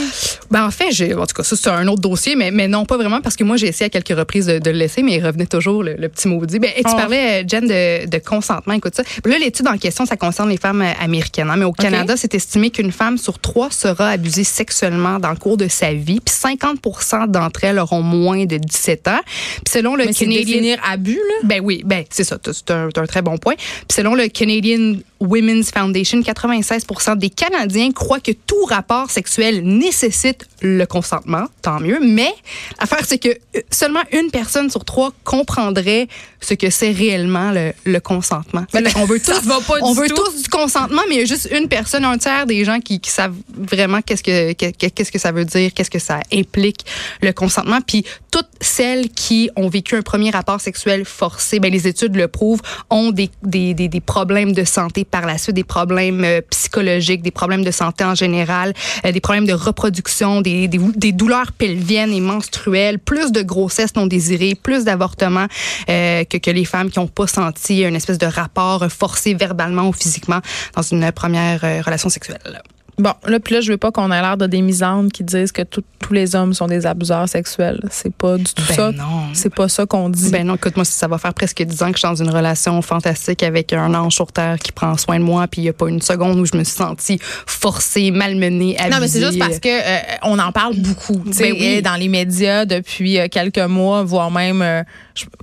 Ben, 0.50 0.64
en 0.64 0.70
fait, 0.70 0.90
j'ai, 0.92 1.14
en 1.14 1.26
tout 1.26 1.34
cas, 1.34 1.42
ça, 1.42 1.56
c'est 1.56 1.68
un 1.70 1.86
autre 1.88 2.02
dossier, 2.02 2.36
mais, 2.36 2.50
mais 2.52 2.68
non, 2.68 2.84
pas 2.84 2.96
vraiment, 2.96 3.20
parce 3.20 3.34
que 3.36 3.42
moi, 3.44 3.56
j'ai 3.56 3.66
essayé 3.68 3.86
à 3.86 3.90
quelques 3.90 4.16
reprises 4.16 4.46
de, 4.46 4.58
de 4.60 4.70
le 4.70 4.78
laisser, 4.78 5.02
mais 5.02 5.14
il 5.16 5.24
revenait 5.26 5.46
toujours 5.46 5.82
le, 5.82 5.94
le 5.94 6.08
petit 6.08 6.28
maudit. 6.28 6.58
Ben, 6.60 6.70
et 6.76 6.82
tu 6.84 6.90
Oh. 6.92 6.96
parlais, 6.96 7.42
euh, 7.42 7.44
Jen, 7.48 7.66
de, 7.66 8.06
de 8.08 8.18
consentement. 8.18 8.74
Écoute 8.74 8.94
ça. 8.94 9.02
Là, 9.24 9.38
l'étude 9.38 9.66
en 9.66 9.76
question, 9.76 10.06
ça 10.06 10.16
concerne 10.16 10.48
les 10.50 10.56
femmes 10.56 10.82
euh, 10.82 10.92
américaines. 11.00 11.50
hein, 11.50 11.56
mais 11.56 11.64
au 11.64 11.72
Canada, 11.72 12.14
c'est 12.16 12.32
estimé 12.34 12.70
qu'une 12.70 12.92
femme 12.92 13.18
sur 13.18 13.38
trois 13.40 13.55
sera 13.70 14.10
abusée 14.10 14.44
sexuellement 14.44 15.18
dans 15.18 15.30
le 15.30 15.36
cours 15.36 15.56
de 15.56 15.68
sa 15.68 15.92
vie, 15.92 16.20
puis 16.20 16.34
50% 16.34 17.30
d'entre 17.30 17.64
elles 17.64 17.78
auront 17.78 18.02
moins 18.02 18.44
de 18.44 18.56
17 18.56 19.08
ans. 19.08 19.20
Puis 19.64 19.72
selon 19.72 19.96
le 19.96 20.06
Mais 20.06 20.12
Canadian... 20.12 20.76
abus, 20.84 21.14
là? 21.14 21.34
Ben 21.44 21.60
oui, 21.62 21.82
ben 21.84 22.04
c'est 22.10 22.24
ça, 22.24 22.38
c'est 22.44 22.70
un 22.70 23.06
très 23.06 23.22
bon 23.22 23.38
point. 23.38 23.54
Puis 23.56 23.96
selon 23.96 24.14
le 24.14 24.28
Canadian 24.28 24.96
Women's 25.20 25.70
Foundation, 25.70 26.20
96% 26.20 27.16
des 27.16 27.30
Canadiens 27.30 27.90
croient 27.92 28.20
que 28.20 28.32
tout 28.32 28.64
rapport 28.64 29.10
sexuel 29.10 29.62
nécessite 29.62 30.46
le 30.62 30.84
consentement, 30.86 31.46
tant 31.62 31.80
mieux. 31.80 31.98
Mais 32.02 32.32
l'affaire, 32.80 33.04
c'est 33.06 33.18
que 33.18 33.28
euh, 33.28 33.60
seulement 33.70 34.02
une 34.12 34.30
personne 34.30 34.70
sur 34.70 34.84
trois 34.84 35.12
comprendrait 35.24 36.08
ce 36.40 36.54
que 36.54 36.70
c'est 36.70 36.92
réellement 36.92 37.50
le, 37.50 37.72
le 37.84 38.00
consentement. 38.00 38.64
Mais 38.74 38.82
qu'on 38.92 39.04
veut 39.04 39.20
tous, 39.24 39.42
va 39.42 39.60
pas 39.60 39.74
on 39.82 39.92
du 39.92 40.00
veut 40.00 40.08
tout. 40.08 40.14
tous 40.14 40.42
du 40.42 40.48
consentement, 40.48 41.02
mais 41.08 41.16
il 41.16 41.18
y 41.20 41.22
a 41.22 41.26
juste 41.26 41.48
une 41.52 41.68
personne, 41.68 42.04
un 42.04 42.18
tiers 42.18 42.46
des 42.46 42.64
gens 42.64 42.80
qui, 42.80 43.00
qui 43.00 43.10
savent 43.10 43.34
vraiment 43.56 44.00
qu'est-ce 44.02 44.22
que 44.22 44.52
qu'est-ce 44.52 45.12
que 45.12 45.18
ça 45.18 45.32
veut 45.32 45.44
dire, 45.44 45.72
qu'est-ce 45.74 45.90
que 45.90 45.98
ça 45.98 46.20
implique 46.32 46.84
le 47.20 47.32
consentement. 47.32 47.80
Puis 47.80 48.04
toutes 48.30 48.48
celles 48.60 49.10
qui 49.10 49.50
ont 49.56 49.68
vécu 49.68 49.96
un 49.96 50.02
premier 50.02 50.30
rapport 50.30 50.60
sexuel 50.60 51.04
forcé, 51.04 51.58
ben 51.60 51.72
les 51.72 51.86
études 51.88 52.16
le 52.16 52.28
prouvent, 52.28 52.62
ont 52.90 53.10
des, 53.10 53.30
des, 53.42 53.74
des, 53.74 53.88
des 53.88 54.00
problèmes 54.00 54.52
de 54.52 54.64
santé 54.64 55.04
par 55.04 55.26
la 55.26 55.38
suite, 55.38 55.54
des 55.56 55.64
problèmes 55.64 56.24
euh, 56.24 56.40
psychologiques, 56.50 57.22
des 57.22 57.30
problèmes 57.30 57.64
de 57.64 57.70
santé 57.70 58.04
en 58.04 58.14
général, 58.14 58.74
euh, 59.04 59.12
des 59.12 59.20
problèmes 59.20 59.46
de 59.46 59.52
reproduction, 59.52 60.40
des, 60.46 60.68
des, 60.68 60.78
des 60.78 61.12
douleurs 61.12 61.50
pelviennes 61.50 62.12
et 62.12 62.20
menstruelles, 62.20 63.00
plus 63.00 63.32
de 63.32 63.42
grossesse 63.42 63.96
non 63.96 64.06
désirée, 64.06 64.54
plus 64.54 64.84
d'avortements 64.84 65.48
euh, 65.90 66.22
que, 66.24 66.36
que 66.36 66.52
les 66.52 66.64
femmes 66.64 66.88
qui 66.90 67.00
n'ont 67.00 67.08
pas 67.08 67.26
senti 67.26 67.82
une 67.82 67.96
espèce 67.96 68.18
de 68.18 68.26
rapport 68.26 68.86
forcé 68.88 69.34
verbalement 69.34 69.88
ou 69.88 69.92
physiquement 69.92 70.40
dans 70.76 70.82
une 70.82 71.10
première 71.10 71.64
euh, 71.64 71.82
relation 71.82 72.08
sexuelle. 72.08 72.62
Bon, 72.98 73.12
là, 73.26 73.38
puis 73.40 73.54
là, 73.54 73.60
je 73.60 73.70
veux 73.70 73.76
pas 73.76 73.92
qu'on 73.92 74.10
ait 74.10 74.20
l'air 74.22 74.36
de 74.38 74.46
des 74.46 74.62
misandes 74.62 75.12
qui 75.12 75.22
disent 75.22 75.52
que 75.52 75.62
tout- 75.62 75.84
tous 76.00 76.14
les 76.14 76.34
hommes 76.34 76.54
sont 76.54 76.66
des 76.66 76.86
abuseurs 76.86 77.28
sexuels. 77.28 77.80
C'est 77.90 78.14
pas 78.14 78.38
du 78.38 78.44
tout 78.44 78.62
Ben 78.68 78.74
ça. 78.74 78.92
non. 78.92 79.24
C'est 79.34 79.54
pas 79.54 79.68
ça 79.68 79.84
qu'on 79.86 80.08
dit. 80.08 80.30
Ben 80.30 80.46
non, 80.46 80.54
écoute, 80.54 80.76
moi, 80.76 80.84
ça 80.84 81.06
va 81.08 81.18
faire 81.18 81.34
presque 81.34 81.62
10 81.62 81.82
ans 81.82 81.86
que 81.92 81.98
je 81.98 82.06
suis 82.06 82.08
dans 82.08 82.14
une 82.22 82.30
relation 82.30 82.80
fantastique 82.80 83.42
avec 83.42 83.72
un 83.74 83.92
ange 83.94 84.14
sur 84.14 84.32
terre 84.32 84.56
qui 84.58 84.72
prend 84.72 84.96
soin 84.96 85.18
de 85.18 85.24
moi, 85.24 85.46
puis 85.46 85.60
il 85.60 85.64
n'y 85.64 85.70
a 85.70 85.72
pas 85.74 85.88
une 85.88 86.00
seconde 86.00 86.38
où 86.38 86.46
je 86.46 86.56
me 86.56 86.64
suis 86.64 86.76
sentie 86.76 87.18
forcée, 87.46 88.10
malmenée, 88.10 88.78
abusée. 88.78 88.90
Non, 88.94 89.00
mais 89.00 89.08
c'est 89.08 89.20
juste 89.20 89.38
parce 89.38 89.58
que 89.58 89.68
euh, 89.68 89.98
on 90.22 90.38
en 90.38 90.52
parle 90.52 90.76
beaucoup, 90.76 91.22
tu 91.26 91.32
sais, 91.32 91.42
Ben 91.50 91.52
oui. 91.52 91.64
et 91.64 91.82
dans 91.82 91.96
les 91.96 92.08
médias 92.08 92.64
depuis 92.64 93.18
euh, 93.18 93.28
quelques 93.30 93.58
mois, 93.58 94.04
voire 94.04 94.30
même 94.30 94.62
euh, 94.62 94.82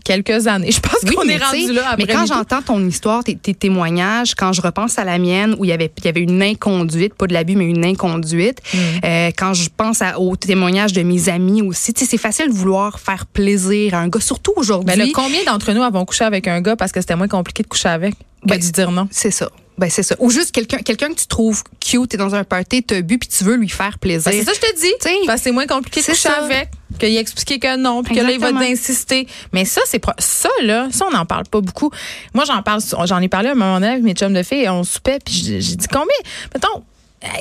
quelques 0.03 0.47
années. 0.47 0.71
Je 0.71 0.79
pense 0.79 0.97
Oui, 1.03 1.15
qu'on 1.15 1.27
est 1.27 1.37
rendu 1.37 1.73
là. 1.73 1.89
Après 1.91 2.05
Mais 2.07 2.13
quand 2.13 2.25
j'entends 2.25 2.61
ton 2.61 2.83
histoire, 2.87 3.23
tes, 3.23 3.35
tes 3.35 3.53
témoignages, 3.53 4.33
quand 4.35 4.53
je 4.53 4.61
repense 4.61 4.97
à 4.97 5.03
la 5.03 5.17
mienne 5.17 5.55
où 5.57 5.65
il 5.65 5.69
y 5.69 5.71
avait, 5.73 5.91
il 5.97 6.05
y 6.05 6.07
avait 6.07 6.21
une 6.21 6.41
inconduite, 6.41 7.13
pas 7.15 7.27
de 7.27 7.33
l'abus, 7.43 7.55
mais 7.55 7.65
une 7.65 7.85
inconduite, 7.85 8.59
Mm. 8.73 8.77
euh, 9.05 9.31
quand 9.37 9.53
je 9.53 9.69
pense 9.75 10.01
à, 10.01 10.19
aux 10.19 10.35
témoignages 10.35 10.93
de 10.93 11.03
mes 11.03 11.29
amis 11.29 11.61
aussi, 11.61 11.93
c'est 11.95 12.17
facile 12.17 12.47
de 12.47 12.53
vouloir 12.53 12.99
faire 12.99 13.25
plaisir 13.25 13.93
à 13.93 13.99
un 13.99 14.07
gars, 14.07 14.19
surtout 14.19 14.53
aujourd'hui. 14.55 14.95
Ben 14.97 15.11
combien 15.13 15.43
d'entre 15.45 15.71
nous 15.73 15.83
avons 15.83 16.05
couché 16.05 16.23
avec 16.23 16.47
un 16.47 16.61
gars 16.61 16.75
parce 16.75 16.91
que 16.91 16.99
c'était 17.01 17.15
moins 17.15 17.27
compliqué 17.27 17.63
de 17.63 17.67
coucher 17.67 17.89
avec 17.89 18.13
que 18.15 18.47
Ben, 18.49 18.59
de 18.59 18.63
dire 18.65 18.91
non? 18.91 19.07
C'est 19.11 19.31
ça. 19.31 19.49
Ben 19.77 19.89
c'est 19.89 20.03
ça. 20.03 20.15
Ou 20.19 20.29
juste 20.29 20.51
quelqu'un 20.51 20.77
quelqu'un 20.77 21.09
que 21.09 21.19
tu 21.19 21.25
trouves 21.27 21.63
cute, 21.79 22.09
t'es 22.09 22.17
dans 22.17 22.35
un 22.35 22.43
party, 22.43 22.83
t'as 22.83 23.01
bu 23.01 23.17
puis 23.17 23.27
tu 23.27 23.43
veux 23.43 23.55
lui 23.55 23.69
faire 23.69 23.97
plaisir. 23.97 24.31
Ben, 24.31 24.37
c'est 24.37 24.45
ça 24.45 24.51
que 24.51 24.57
je 24.67 24.71
te 24.73 24.79
dis. 24.81 25.25
Que 25.27 25.37
c'est 25.37 25.51
moins 25.51 25.65
compliqué 25.65 26.01
de 26.01 26.05
coucher 26.05 26.29
ça. 26.29 26.43
avec, 26.43 26.69
qu'il 26.99 27.17
expliqué 27.17 27.57
que 27.57 27.75
non, 27.77 28.03
puis 28.03 28.15
que 28.15 28.21
là, 28.21 28.31
il 28.31 28.39
va 28.39 28.51
t'insister. 28.53 29.25
Mais 29.51 29.65
ça, 29.65 29.81
c'est 29.85 30.01
ça, 30.19 30.49
là, 30.61 30.89
ça, 30.91 31.05
on 31.07 31.11
n'en 31.17 31.25
parle 31.25 31.45
pas 31.45 31.59
beaucoup. 31.61 31.89
Moi, 32.35 32.43
j'en 32.45 32.61
parle, 32.61 32.81
j'en 33.05 33.19
ai 33.19 33.29
parlé 33.29 33.49
à 33.49 33.51
un 33.53 33.55
moment 33.55 33.75
donné 33.79 33.93
avec 33.93 34.03
mes 34.03 34.13
chums 34.13 34.33
de 34.33 34.43
filles, 34.43 34.69
on 34.69 34.83
soupait, 34.83 35.17
puis 35.25 35.33
j'ai 35.33 35.75
dit 35.75 35.87
combien, 35.91 36.05
mettons, 36.53 36.83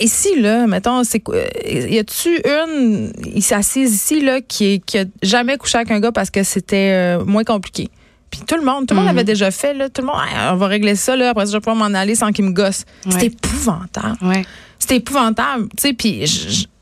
Ici, 0.01 0.41
là, 0.41 0.67
mettons, 0.67 1.03
c'est 1.05 1.21
quoi? 1.21 1.37
Y 1.69 1.99
a-tu 1.99 2.41
une, 2.45 3.13
il 3.35 3.43
s'est 3.43 3.55
assise 3.55 3.93
ici, 3.95 4.21
là, 4.21 4.41
qui, 4.41 4.81
qui 4.87 4.99
a 4.99 5.05
jamais 5.23 5.57
couché 5.57 5.79
avec 5.79 5.91
un 5.91 5.99
gars 6.01 6.13
parce 6.13 6.31
que 6.31 6.43
c'était 6.45 6.91
euh, 7.19 7.25
moins 7.25 7.45
compliqué? 7.45 7.89
Puis 8.31 8.41
tout 8.47 8.57
le 8.57 8.63
monde, 8.63 8.87
tout 8.87 8.95
le 8.95 9.01
monde 9.01 9.11
Mhm. 9.11 9.17
avait 9.19 9.25
déjà 9.25 9.51
fait, 9.51 9.75
là. 9.75 9.89
Tout 9.91 10.01
le 10.03 10.07
monde, 10.07 10.17
Hey, 10.27 10.51
on 10.53 10.57
va 10.57 10.67
régler 10.69 10.95
ça, 10.97 11.17
là. 11.17 11.31
Après 11.31 11.45
ça, 11.47 11.53
je 11.53 11.57
vais 11.57 11.61
pouvoir 11.61 11.77
m'en 11.77 11.97
aller 11.99 12.15
sans 12.15 12.31
qu'il 12.33 12.45
me 12.45 12.53
gosse. 12.53 12.85
Ouais. 13.07 13.13
C'est 13.19 13.27
épouvantable. 13.27 14.17
Ouais. 14.23 14.45
C'était 14.79 14.97
épouvantable, 14.97 15.69
tu 15.77 15.83
sais, 15.89 15.93
puis 15.93 16.25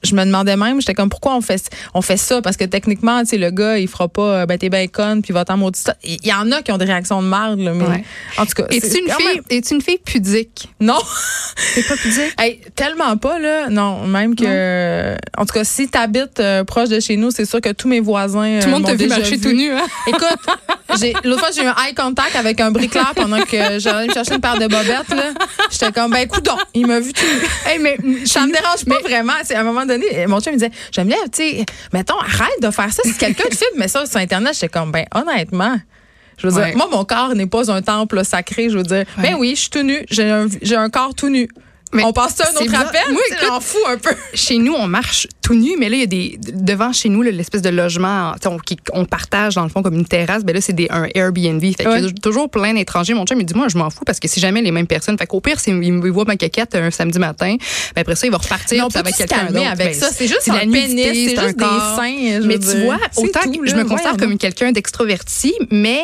je, 0.03 0.15
me 0.15 0.25
demandais 0.25 0.57
même, 0.57 0.81
j'étais 0.81 0.95
comme 0.95 1.09
pourquoi 1.11 1.35
on 1.37 1.41
fait 1.41 1.69
on 1.95 2.03
fait 2.03 2.17
ça? 2.17 2.41
Parce 2.43 2.57
que 2.57 2.65
techniquement, 2.65 3.21
tu 3.21 3.27
sais 3.31 3.39
le 3.39 3.51
gars, 3.51 3.79
il 3.79 3.89
fera 3.89 4.09
pas 4.09 4.23
euh, 4.23 4.47
ben 4.47 4.59
t'es 4.59 4.69
bien 4.69 4.87
conne 4.87 5.23
puis 5.23 5.33
va 5.33 5.45
t'en 5.45 5.57
maudit 5.57 5.81
ça. 5.81 5.95
Il 6.05 6.25
y 6.27 6.33
en 6.33 6.51
a 6.53 6.63
qui 6.63 6.73
ont 6.73 6.79
des 6.79 6.85
réactions 6.85 7.23
de 7.23 7.29
merde 7.29 7.61
là, 7.61 7.73
mais 7.75 7.85
Ouais. 7.85 8.05
en 8.39 8.47
tout 8.47 8.53
cas, 8.55 8.67
Es-tu 8.71 8.87
c'est 8.89 8.99
une 9.01 9.11
fille, 9.11 9.27
même- 9.35 9.45
es-tu 9.51 9.75
une 9.75 9.83
fille 9.83 9.99
pudique? 10.05 10.69
Non. 10.81 10.99
T'es 11.75 11.83
pas 11.83 11.97
pudique? 11.97 12.35
Hey, 12.39 12.61
tellement 12.75 13.17
pas 13.17 13.39
là, 13.39 13.69
non, 13.69 14.07
même 14.07 14.35
que 14.37 15.15
en 15.37 15.45
tout 15.47 15.53
cas, 15.55 15.65
si 15.65 15.89
t'habites 15.89 16.41
euh, 16.41 16.65
proche 16.65 16.89
de 16.89 17.01
chez 17.01 17.17
nous, 17.17 17.31
c'est 17.31 17.45
sûr 17.45 17.61
que 17.61 17.71
tous 17.73 17.89
mes 17.89 18.01
voisins 18.01 18.59
Tout 18.61 18.67
le 18.67 18.73
monde 18.73 18.83
euh, 18.83 18.87
t'a 18.87 18.93
m'ont 18.93 18.99
vu 18.99 19.09
marcher 19.09 19.37
vu. 19.37 19.41
tout 19.41 19.53
nu, 19.53 19.71
hein? 19.73 19.87
Écoute, 20.07 20.39
j'ai 21.01 21.13
l'autre 21.25 21.41
fois 21.41 21.51
j'ai 21.55 21.63
eu 21.63 21.67
un 21.67 21.75
eye 21.87 21.95
contact 21.95 22.35
avec 22.37 22.61
un 22.61 22.71
bricoleur 22.71 23.13
pendant 23.15 23.41
que 23.43 23.79
j'allais 23.79 24.09
me 24.09 24.13
chercher 24.13 24.35
une 24.35 24.41
paire 24.41 24.55
de 24.59 24.67
bobettes 24.67 25.09
là. 25.15 25.31
J'étais 25.71 25.93
comme 25.93 26.11
ben 26.13 26.27
coudon, 26.29 26.57
il 26.75 26.87
m'a 26.87 27.01
vu 27.01 27.13
tout 27.13 27.25
nu. 27.25 27.71
Hey, 27.71 27.79
mais 27.79 27.97
Ça 28.27 28.47
me 28.47 28.53
dérange 28.53 28.85
pas 28.87 28.99
vraiment. 29.09 29.33
C'est 29.45 29.55
à 29.55 29.61
un 29.61 29.65
moment 29.65 29.85
donné, 29.91 30.27
mon 30.27 30.41
chum 30.41 30.53
me 30.55 30.59
disait, 30.59 30.71
j'aime 30.93 31.09
bien, 31.09 31.17
tu 31.33 31.43
sais, 31.43 31.65
mettons, 31.93 32.19
arrête 32.19 32.61
de 32.63 32.71
faire 32.71 32.93
ça. 32.93 33.03
Si 33.05 33.15
quelqu'un 33.19 33.49
te 33.49 33.57
filme, 33.57 33.77
mais 33.77 33.89
ça 33.89 34.07
sur 34.07 34.17
Internet, 34.19 34.55
j'étais 34.55 34.69
comme, 34.69 34.91
ben, 34.93 35.05
honnêtement. 35.15 35.77
Je 36.39 36.47
veux 36.49 36.55
Ouais. 36.55 36.69
dire, 36.69 36.77
moi, 36.79 36.89
mon 36.91 37.05
corps 37.05 37.35
n'est 37.35 37.47
pas 37.47 37.71
un 37.71 37.83
temple 37.83 38.25
sacré. 38.25 38.71
Je 38.71 38.79
veux 38.79 38.83
dire, 38.83 39.05
ben 39.19 39.35
oui, 39.39 39.51
je 39.57 39.61
suis 39.63 39.71
tout 39.71 39.83
nu. 39.83 39.99
J'ai 40.11 40.31
un, 40.31 40.47
j'ai 40.63 40.77
un 40.77 40.89
corps 40.89 41.15
tout 41.15 41.29
nu. 41.29 41.49
Mais 41.93 42.05
on 42.05 42.13
passe 42.13 42.37
ça 42.37 42.45
à 42.45 42.51
un 42.51 42.63
autre 42.65 42.75
appel. 42.75 43.01
Moi, 43.11 43.21
Moi, 43.31 43.39
j'en 43.49 43.61
fous 43.61 43.79
un 43.89 43.97
peu. 43.99 44.11
chez 44.35 44.59
nous, 44.59 44.75
on 44.75 44.87
marche 44.87 45.27
tout 45.43 45.55
nu, 45.55 45.77
mais 45.79 45.89
là, 45.89 45.97
il 45.97 46.01
y 46.01 46.05
a 46.05 46.07
des. 46.07 46.39
Devant 46.53 46.93
chez 46.93 47.09
nous, 47.09 47.23
l'espèce 47.23 47.63
de 47.63 47.69
logement 47.69 48.33
on, 48.47 48.59
qui- 48.59 48.77
on 48.93 49.05
partage, 49.05 49.57
dans 49.57 49.65
le 49.65 49.69
fond, 49.71 49.83
comme 49.83 49.95
une 49.95 50.07
terrasse, 50.07 50.45
ben 50.45 50.55
là, 50.55 50.61
c'est 50.61 50.73
des, 50.73 50.87
un 50.91 51.07
Airbnb. 51.15 51.61
Fait 51.61 51.75
qu'il 51.75 51.85
y 51.85 51.87
a 51.87 51.91
Ouais. 51.91 52.13
toujours 52.23 52.49
plein 52.49 52.75
d'étrangers. 52.75 53.15
Mon 53.15 53.25
chum, 53.27 53.41
il 53.41 53.47
dit, 53.47 53.55
moi, 53.55 53.67
je 53.69 53.77
m'en 53.77 53.91
fous 53.91 54.05
parce 54.07 54.21
que 54.21 54.29
c'est 54.29 54.41
jamais 54.41 54.63
les 54.63 54.71
mêmes 54.71 54.87
personnes. 54.87 55.19
Fait 55.19 55.27
qu'au 55.27 55.41
pire, 55.41 55.57
il 55.67 55.75
me 55.93 56.11
voit 56.11 56.25
ma 56.25 56.37
caquette 56.37 56.75
un 56.77 56.91
samedi 56.93 57.19
matin. 57.19 57.57
Ben 57.97 58.03
après 58.03 58.15
ça, 58.15 58.27
il 58.27 58.31
va 58.31 58.39
repartir. 58.39 58.77
Mais 58.79 58.83
on 58.85 58.89
puis 58.89 58.95
ça 58.95 59.03
va 59.03 59.11
quelqu'un 59.13 59.53
d'autre. 59.53 59.71
avec 59.73 59.87
Ben, 59.89 59.95
ça. 59.95 60.11
C'est 60.15 60.29
juste 60.29 60.47
la 60.47 60.61
pénis, 60.61 60.91
c'est 60.97 61.15
juste 61.15 61.37
des 61.37 61.65
seins. 61.97 62.41
Mais 62.47 62.59
tu 62.59 62.67
dire. 62.67 62.85
vois, 62.85 62.99
autant 63.17 63.51
que 63.51 63.67
je 63.69 63.75
me 63.75 63.85
considère 63.85 64.17
comme 64.17 64.39
quelqu'un 64.39 64.71
d'extroverti, 64.71 65.55
mais 65.71 66.03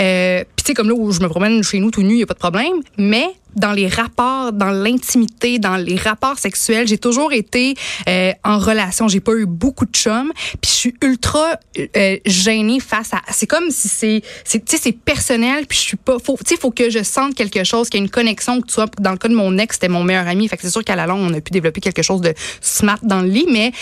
euh, 0.00 0.42
sais 0.68 0.74
comme 0.74 0.88
là 0.88 0.94
où 0.94 1.10
je 1.12 1.20
me 1.20 1.28
promène 1.28 1.62
chez 1.62 1.80
nous 1.80 1.90
tout 1.90 2.02
nu, 2.02 2.14
il 2.14 2.20
y 2.20 2.22
a 2.22 2.26
pas 2.26 2.34
de 2.34 2.38
problème, 2.38 2.80
mais 2.96 3.26
dans 3.56 3.72
les 3.72 3.88
rapports, 3.88 4.52
dans 4.52 4.70
l'intimité, 4.70 5.58
dans 5.58 5.76
les 5.76 5.96
rapports 5.96 6.38
sexuels, 6.38 6.86
j'ai 6.86 6.98
toujours 6.98 7.32
été 7.32 7.74
euh, 8.08 8.32
en 8.44 8.58
relation. 8.58 9.08
J'ai 9.08 9.20
pas 9.20 9.32
eu 9.32 9.46
beaucoup 9.46 9.84
de 9.84 9.92
chums, 9.92 10.32
puis 10.60 10.70
je 10.70 10.76
suis 10.76 10.94
ultra 11.02 11.58
euh, 11.96 12.16
gênée 12.24 12.80
face 12.80 13.12
à. 13.14 13.20
C'est 13.30 13.46
comme 13.46 13.70
si 13.70 13.88
c'est, 13.88 14.22
c'est, 14.44 14.64
tu 14.64 14.76
sais, 14.76 14.82
c'est 14.82 14.92
personnel, 14.92 15.66
puis 15.66 15.78
je 15.78 15.82
suis 15.82 15.96
pas. 15.96 16.18
Faut, 16.18 16.36
tu 16.36 16.54
sais, 16.54 16.60
faut 16.60 16.70
que 16.70 16.90
je 16.90 17.02
sente 17.02 17.34
quelque 17.34 17.64
chose, 17.64 17.88
qu'il 17.88 18.00
y 18.00 18.02
ait 18.02 18.06
une 18.06 18.10
connexion. 18.10 18.60
Que 18.60 18.66
tu 18.66 18.74
vois, 18.74 18.86
dans 19.00 19.12
le 19.12 19.18
cas 19.18 19.28
de 19.28 19.34
mon 19.34 19.56
ex, 19.58 19.76
c'était 19.76 19.88
mon 19.88 20.04
meilleur 20.04 20.28
ami. 20.28 20.46
Fait 20.48 20.56
que 20.56 20.62
c'est 20.62 20.70
sûr 20.70 20.84
qu'à 20.84 20.96
la 20.96 21.06
longue, 21.06 21.20
on 21.20 21.34
a 21.34 21.40
pu 21.40 21.50
développer 21.50 21.80
quelque 21.80 22.02
chose 22.02 22.20
de 22.20 22.34
smart 22.60 22.98
dans 23.02 23.22
le 23.22 23.28
lit, 23.28 23.46
mais 23.50 23.72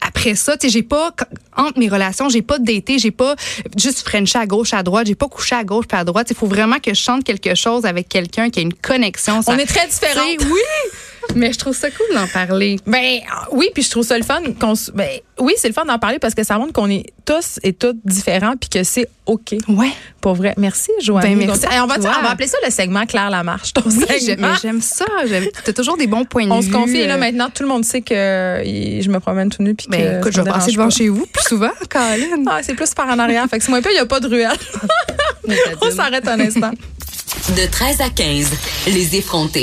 après 0.00 0.34
ça, 0.34 0.56
tu 0.56 0.66
sais, 0.66 0.72
j'ai 0.72 0.82
pas 0.82 1.12
entre 1.56 1.78
mes 1.78 1.88
relations, 1.88 2.28
j'ai 2.28 2.42
pas 2.42 2.58
daté, 2.58 2.98
j'ai 2.98 3.10
pas 3.10 3.34
juste 3.76 4.06
frenché 4.08 4.38
à 4.38 4.46
gauche 4.46 4.72
à 4.72 4.82
droite, 4.82 5.06
j'ai 5.06 5.14
pas 5.14 5.28
couché 5.28 5.54
à 5.56 5.64
gauche 5.64 5.86
puis 5.88 5.98
à 5.98 6.04
droite. 6.04 6.28
Il 6.30 6.36
faut 6.36 6.46
vraiment 6.46 6.78
que 6.78 6.94
je 6.94 7.00
chante 7.00 7.24
quelque 7.24 7.54
chose 7.54 7.84
avec 7.84 8.08
quelqu'un 8.08 8.48
qui 8.50 8.60
a 8.60 8.62
une 8.62 8.74
connexion. 8.74 9.42
Ça- 9.42 9.52
On 9.52 9.58
est 9.58 9.66
très 9.66 9.86
différentes. 9.88 10.38
Oui, 10.40 10.60
mais 11.34 11.52
je 11.52 11.58
trouve 11.58 11.76
ça 11.76 11.90
cool 11.90 12.06
d'en 12.14 12.26
parler. 12.26 12.76
Ben 12.86 13.20
oui, 13.52 13.68
puis 13.74 13.82
je 13.82 13.90
trouve 13.90 14.04
ça 14.04 14.16
le 14.18 14.24
fun 14.24 14.40
qu'on 14.60 14.74
ben 14.94 15.08
oui, 15.40 15.52
c'est 15.56 15.68
le 15.68 15.74
fun 15.74 15.84
d'en 15.84 15.98
parler 15.98 16.18
parce 16.18 16.34
que 16.34 16.42
ça 16.44 16.58
montre 16.58 16.72
qu'on 16.72 16.90
est 16.90 17.06
tous 17.24 17.60
et 17.62 17.72
toutes 17.72 17.98
différents 18.04 18.56
puis 18.56 18.68
que 18.68 18.82
c'est 18.82 19.08
OK. 19.26 19.54
Ouais. 19.68 19.90
Pour 20.20 20.34
vrai. 20.34 20.54
Merci 20.56 20.90
Joanne. 21.02 21.22
Ben, 21.22 21.36
merci 21.36 21.64
on 21.80 21.86
va 21.86 21.96
on 21.98 22.22
va 22.22 22.30
appeler 22.30 22.48
ça 22.48 22.56
le 22.64 22.70
segment 22.70 23.04
Claire 23.06 23.30
Lamarche. 23.30 23.72
Ton 23.72 23.82
Oui, 23.86 23.92
segment. 23.92 24.16
j'aime- 24.26 24.40
mais 24.40 24.48
j'aime 24.60 24.80
ça. 24.82 25.04
J'aime- 25.26 25.46
T'as 25.64 25.72
toujours 25.72 25.96
des 25.96 26.06
bons 26.06 26.24
points 26.24 26.46
de 26.46 26.50
on 26.50 26.60
vue. 26.60 26.68
se 26.68 26.72
confie 26.72 26.96
et 26.98 27.06
là 27.06 27.14
euh, 27.14 27.18
maintenant 27.18 27.48
tout 27.54 27.62
le 27.62 27.68
monde 27.68 27.84
sait 27.84 28.00
que 28.00 28.14
je 28.64 29.08
me 29.08 29.20
promène 29.20 29.50
tout 29.50 29.62
nu 29.62 29.74
puis 29.74 29.86
que 29.86 29.92
Ben, 29.92 30.18
écoute, 30.18 30.32
je 30.34 30.40
vais 30.40 30.50
passer 30.50 30.72
devant 30.72 30.90
chez 30.90 31.08
vous 31.08 31.26
plus 31.26 31.44
souvent, 31.44 31.70
Colin. 31.90 32.42
Ah, 32.46 32.60
c'est 32.62 32.74
plus 32.74 32.92
par 32.94 33.06
en 33.08 33.18
arrière. 33.18 33.46
fait 33.48 33.58
que 33.58 33.64
c'est 33.64 33.70
moins 33.70 33.82
peu, 33.82 33.90
il 33.90 33.94
n'y 33.94 33.98
a 34.00 34.06
pas 34.06 34.20
de 34.20 34.28
ruelle. 34.28 34.50
on 35.82 35.90
s'arrête 35.90 36.26
un 36.26 36.40
instant. 36.40 36.70
De 37.56 37.70
13 37.70 38.00
à 38.00 38.10
15, 38.10 38.50
les 38.88 39.16
effrontés. 39.16 39.56